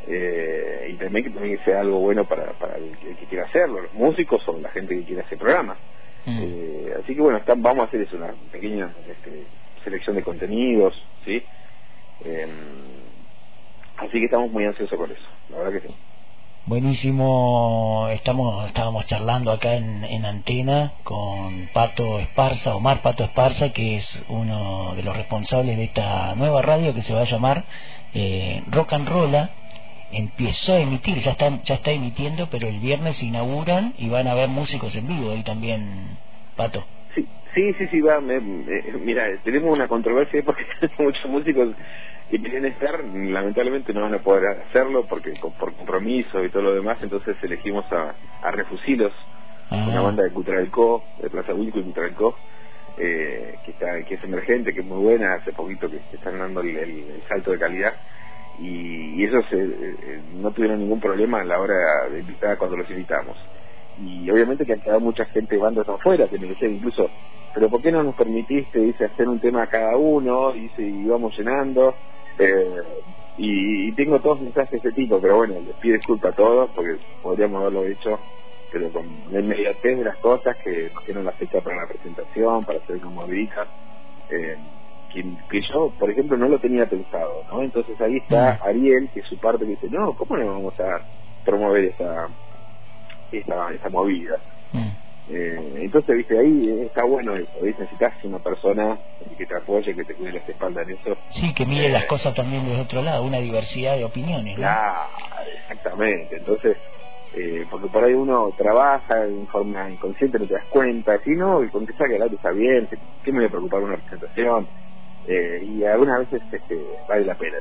eh, 0.06 0.88
y 0.90 0.98
también 0.98 1.24
que 1.24 1.30
también 1.30 1.58
sea 1.64 1.80
algo 1.80 2.00
bueno 2.00 2.26
para, 2.26 2.52
para 2.58 2.76
el, 2.76 2.98
que- 2.98 3.10
el 3.10 3.16
que 3.16 3.26
quiera 3.26 3.44
hacerlo, 3.46 3.80
los 3.82 3.92
músicos 3.94 4.42
o 4.48 4.60
la 4.60 4.70
gente 4.70 4.94
que 4.98 5.04
quiera 5.04 5.22
hacer 5.22 5.38
programa. 5.38 5.78
Mm. 6.26 6.38
Eh, 6.42 6.94
así 7.02 7.14
que 7.14 7.20
bueno, 7.20 7.38
está- 7.38 7.54
vamos 7.56 7.84
a 7.84 7.88
hacer 7.88 8.00
eso, 8.00 8.16
una 8.16 8.34
pequeña 8.50 8.94
este, 9.08 9.46
selección 9.82 10.16
de 10.16 10.22
contenidos, 10.22 10.94
¿sí? 11.24 11.42
Eh, 12.24 12.46
así 13.98 14.12
que 14.12 14.24
estamos 14.24 14.50
muy 14.50 14.64
ansiosos 14.64 14.98
con 14.98 15.10
eso, 15.10 15.22
la 15.50 15.58
verdad 15.58 15.80
que 15.80 15.88
sí. 15.88 15.94
Buenísimo, 16.66 18.08
estamos 18.08 18.66
estábamos 18.66 19.06
charlando 19.06 19.52
acá 19.52 19.74
en, 19.74 20.02
en 20.02 20.24
Antena 20.24 20.92
con 21.02 21.68
Pato 21.74 22.18
Esparza, 22.18 22.74
Omar 22.74 23.02
Pato 23.02 23.22
Esparza, 23.22 23.68
que 23.74 23.96
es 23.96 24.24
uno 24.30 24.94
de 24.94 25.02
los 25.02 25.14
responsables 25.14 25.76
de 25.76 25.84
esta 25.84 26.34
nueva 26.36 26.62
radio 26.62 26.94
que 26.94 27.02
se 27.02 27.12
va 27.12 27.20
a 27.20 27.24
llamar 27.24 27.64
eh, 28.14 28.62
Rock 28.70 28.94
and 28.94 29.08
Rolla. 29.08 29.50
Empezó 30.12 30.74
a 30.74 30.80
emitir, 30.80 31.18
ya 31.18 31.32
está, 31.32 31.62
ya 31.64 31.74
está 31.76 31.90
emitiendo, 31.90 32.48
pero 32.50 32.68
el 32.68 32.78
viernes 32.80 33.16
se 33.16 33.26
inauguran 33.26 33.94
y 33.98 34.08
van 34.08 34.26
a 34.28 34.32
haber 34.32 34.48
músicos 34.48 34.94
en 34.96 35.08
vivo 35.08 35.30
ahí 35.32 35.42
también, 35.42 36.16
Pato. 36.56 36.84
Sí, 37.14 37.26
sí, 37.54 37.72
sí, 37.78 37.86
sí, 37.88 38.00
va. 38.00 38.20
me- 38.20 38.40
me- 38.40 38.82
mira, 39.00 39.24
tenemos 39.42 39.72
una 39.76 39.88
controversia 39.88 40.38
ahí 40.40 40.44
porque 40.44 40.64
muchos 40.98 41.24
músicos 41.30 41.74
que 42.30 42.40
quieren 42.40 42.64
estar, 42.66 43.04
lamentablemente 43.04 43.92
no 43.92 44.02
van 44.02 44.14
a 44.14 44.22
poder 44.22 44.44
hacerlo 44.68 45.06
porque 45.06 45.32
por 45.58 45.74
compromiso 45.76 46.44
y 46.44 46.50
todo 46.50 46.62
lo 46.62 46.74
demás, 46.74 46.98
entonces 47.02 47.36
elegimos 47.42 47.84
a, 47.92 48.14
a 48.42 48.50
Refusilos, 48.52 49.12
Ah. 49.70 49.86
una 49.88 50.02
banda 50.02 50.22
de 50.22 50.30
Cutralcó, 50.32 51.04
de 51.22 51.30
Plaza 51.30 51.54
Wilco 51.54 51.78
y 51.78 51.84
Cutralcó, 51.84 52.36
eh, 52.98 53.58
que 53.64 53.70
está 53.72 53.86
que 54.06 54.14
es 54.16 54.22
emergente, 54.24 54.72
que 54.74 54.80
es 54.80 54.86
muy 54.86 54.98
buena, 55.02 55.34
hace 55.40 55.52
poquito 55.52 55.88
que 55.90 55.96
están 56.14 56.38
dando 56.38 56.60
el, 56.60 57.22
salto 57.28 57.50
de 57.52 57.58
calidad 57.58 57.94
y, 58.60 59.20
y 59.20 59.24
ellos 59.24 59.44
eh, 59.52 60.20
no 60.34 60.50
tuvieron 60.52 60.80
ningún 60.80 61.00
problema 61.00 61.40
a 61.40 61.44
la 61.44 61.58
hora 61.60 62.08
de 62.10 62.20
invitar 62.20 62.58
cuando 62.58 62.76
los 62.76 62.90
invitamos. 62.90 63.36
Y 64.00 64.28
obviamente 64.30 64.64
que 64.64 64.72
han 64.72 64.80
quedado 64.80 65.00
mucha 65.00 65.24
gente 65.26 65.56
bandas 65.56 65.88
afuera 65.88 66.28
que 66.28 66.38
me 66.38 66.48
decían 66.48 66.72
incluso, 66.72 67.08
pero 67.54 67.68
¿por 67.68 67.80
qué 67.80 67.92
no 67.92 68.02
nos 68.02 68.16
permitiste 68.16 68.80
dice, 68.80 69.04
hacer 69.04 69.28
un 69.28 69.38
tema 69.38 69.62
a 69.62 69.68
cada 69.68 69.96
uno? 69.96 70.52
Dice, 70.52 70.82
y 70.82 71.04
vamos 71.04 71.36
llenando. 71.38 71.94
Eh, 72.38 72.82
y, 73.36 73.92
tengo 73.92 74.20
todos 74.20 74.40
mensajes 74.40 74.82
de 74.82 74.88
ese 74.88 74.92
tipo, 74.92 75.20
pero 75.20 75.36
bueno, 75.36 75.54
les 75.60 75.76
pido 75.76 75.96
disculpas 75.96 76.32
a 76.32 76.36
todos 76.36 76.70
porque 76.74 76.96
podríamos 77.22 77.60
haberlo 77.60 77.84
hecho, 77.86 78.18
pero 78.72 78.90
con 78.90 79.06
la 79.30 79.40
inmediatez 79.40 79.98
de 79.98 80.04
las 80.04 80.16
cosas 80.18 80.56
que 80.64 80.90
nos 80.92 81.04
dieron 81.04 81.24
la 81.24 81.32
fecha 81.32 81.60
para 81.60 81.76
la 81.76 81.88
presentación, 81.88 82.64
para 82.64 82.78
hacer 82.78 83.00
movidita, 83.04 83.66
eh, 84.30 84.56
que, 85.22 85.60
yo, 85.60 85.94
por 85.98 86.10
ejemplo, 86.10 86.36
no 86.36 86.48
lo 86.48 86.58
tenía 86.58 86.86
pensado, 86.86 87.44
¿no? 87.50 87.62
Entonces 87.62 88.00
ahí 88.00 88.16
está. 88.16 88.58
Ariel, 88.64 89.10
que 89.12 89.20
es 89.20 89.26
su 89.26 89.38
parte, 89.38 89.64
que 89.64 89.72
dice, 89.72 89.88
no, 89.90 90.14
¿cómo 90.14 90.36
no 90.36 90.46
vamos 90.46 90.74
a 90.80 91.06
promover 91.44 91.84
esa, 91.84 92.10
esa, 93.30 93.72
esa 93.72 93.88
movida? 93.90 94.42
Mm. 94.72 95.04
Eh, 95.26 95.84
entonces, 95.84 96.16
viste, 96.16 96.38
ahí 96.38 96.68
está 96.84 97.02
bueno 97.06 97.34
eso, 97.34 97.58
necesitas 97.62 98.12
una 98.24 98.40
persona 98.40 98.98
que 99.18 99.46
te 99.46 99.56
apoye, 99.56 99.94
que 99.94 100.04
te 100.04 100.16
cuide 100.16 100.32
la 100.32 100.38
espalda 100.40 100.82
en 100.82 100.90
eso. 100.90 101.16
Sí, 101.30 101.54
que 101.54 101.64
mire 101.64 101.88
las 101.88 102.04
eh, 102.04 102.08
cosas 102.08 102.34
también 102.34 102.66
del 102.66 102.80
otro 102.80 103.00
lado, 103.00 103.24
una 103.24 103.38
diversidad 103.38 103.96
de 103.96 104.04
opiniones. 104.04 104.56
Claro, 104.56 105.08
exactamente. 105.62 106.36
Entonces, 106.36 106.76
eh, 107.34 107.66
porque 107.70 107.88
por 107.88 108.04
ahí 108.04 108.12
uno 108.12 108.50
trabaja 108.56 109.24
en 109.24 109.46
forma 109.46 109.90
inconsciente, 109.90 110.38
no 110.38 110.46
te 110.46 110.54
das 110.54 110.68
cuenta, 110.68 111.18
si 111.24 111.30
no, 111.30 111.64
y 111.64 111.70
con 111.70 111.86
que 111.86 111.92
el 111.92 112.32
está 112.34 112.50
bien, 112.52 112.88
¿qué 113.22 113.32
me 113.32 113.38
voy 113.38 113.46
a 113.46 113.50
preocupar 113.50 113.82
una 113.82 113.96
presentación? 113.96 114.68
Eh, 115.26 115.62
y 115.64 115.84
algunas 115.84 116.30
veces 116.30 116.42
este, 116.52 116.78
vale 117.08 117.24
la 117.24 117.34
pena. 117.34 117.56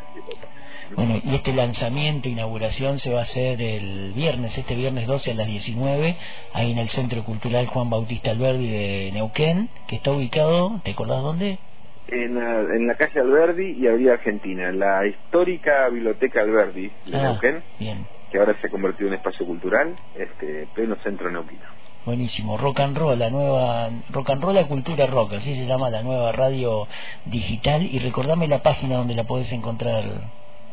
Bueno, 0.96 1.16
y 1.24 1.36
este 1.36 1.54
lanzamiento, 1.54 2.30
inauguración, 2.30 3.00
se 3.00 3.12
va 3.12 3.20
a 3.20 3.24
hacer 3.24 3.62
el 3.62 4.14
viernes, 4.14 4.58
este 4.58 4.76
viernes 4.76 5.08
12 5.08 5.32
a 5.32 5.34
las 5.36 5.48
19, 5.48 6.18
ahí 6.54 6.72
en 6.72 6.78
el 6.78 6.90
Centro 6.90 7.24
Cultural 7.24 7.68
Juan 7.68 7.90
Bautista 7.90 8.32
Alberdi 8.32 8.70
de 8.70 9.12
Neuquén, 9.14 9.70
que 9.88 9.96
está 9.96 10.12
ubicado, 10.12 10.82
¿te 10.84 10.92
acordás 10.92 11.22
dónde? 11.22 11.58
En 12.08 12.36
la, 12.36 12.60
en 12.76 12.86
la 12.86 12.96
calle 12.96 13.20
Alberdi 13.20 13.78
y 13.80 13.88
Avenida 13.88 14.14
Argentina, 14.14 14.72
la 14.72 15.08
histórica 15.08 15.88
Biblioteca 15.90 16.42
Alberdi 16.42 16.92
de 17.06 17.18
ah, 17.18 17.24
Neuquén, 17.24 17.64
que 18.30 18.38
ahora 18.38 18.54
se 18.60 18.68
ha 18.68 18.70
convertido 18.70 19.08
en 19.08 19.16
espacio 19.16 19.46
cultural, 19.46 19.96
este 20.16 20.68
pleno 20.76 20.96
centro 20.98 21.32
neuquino. 21.32 21.83
Buenísimo, 22.06 22.58
rock 22.58 22.82
and 22.82 22.98
roll, 22.98 23.18
la 23.18 23.30
nueva 23.30 23.90
rock 24.10 24.32
and 24.32 24.44
roll, 24.44 24.56
la 24.56 24.68
cultura 24.68 25.08
rock, 25.08 25.32
así 25.34 25.56
se 25.56 25.66
llama 25.66 25.90
la 25.90 26.04
nueva 26.04 26.34
radio 26.34 26.88
digital 27.26 27.82
y 27.84 28.00
recordame 28.00 28.48
la 28.48 28.62
página 28.62 28.98
donde 28.98 29.16
la 29.16 29.24
podés 29.24 29.52
encontrar 29.54 30.04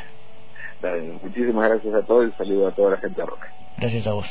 muchísimas 1.22 1.70
gracias 1.70 1.94
a 1.94 2.02
todos 2.02 2.28
y 2.28 2.32
saludo 2.36 2.68
a 2.68 2.72
toda 2.72 2.90
la 2.90 2.98
gente 2.98 3.18
de 3.18 3.26
rock. 3.26 3.40
Gracias 3.78 4.06
a 4.06 4.12
vos. 4.12 4.28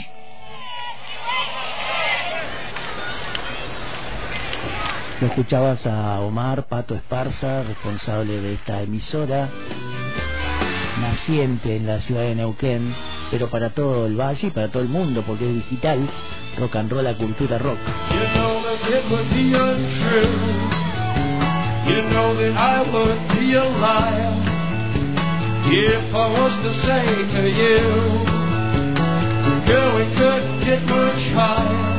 Lo 5.21 5.27
escuchabas 5.27 5.87
a 5.87 6.19
Omar 6.19 6.67
Pato 6.67 6.93
Esparza, 6.93 7.63
responsable 7.63 8.41
de 8.41 8.55
esta 8.55 8.81
emisora, 8.81 9.49
naciente 10.99 11.77
en 11.77 11.87
la 11.87 11.99
ciudad 12.01 12.23
de 12.23 12.35
Neuquén, 12.35 12.93
pero 13.31 13.49
para 13.49 13.69
todo 13.69 14.07
el 14.07 14.19
valle 14.19 14.47
y 14.47 14.51
para 14.51 14.67
todo 14.67 14.83
el 14.83 14.89
mundo, 14.89 15.23
porque 15.25 15.47
es 15.49 15.55
digital, 15.55 16.09
rock 16.59 16.75
and 16.75 16.91
roll, 16.91 17.03
la 17.05 17.15
cultura 17.15 17.57
rock. 17.57 17.77
You 31.35 31.94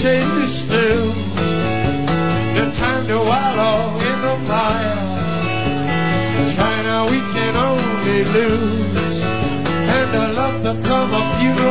hesitate 0.00 0.66
still. 0.66 1.12
The 2.54 2.72
time 2.78 3.06
to 3.08 3.18
wallow 3.18 3.98
in 3.98 4.20
the 4.22 4.36
mire. 4.48 4.96
China, 6.56 7.06
we 7.10 7.18
can 7.34 7.56
only 7.56 8.24
lose. 8.24 9.22
And 9.96 10.14
a 10.14 10.32
love 10.32 10.62
become 10.62 11.14
a 11.14 11.38
funeral 11.38 11.60
pyre. 11.60 11.69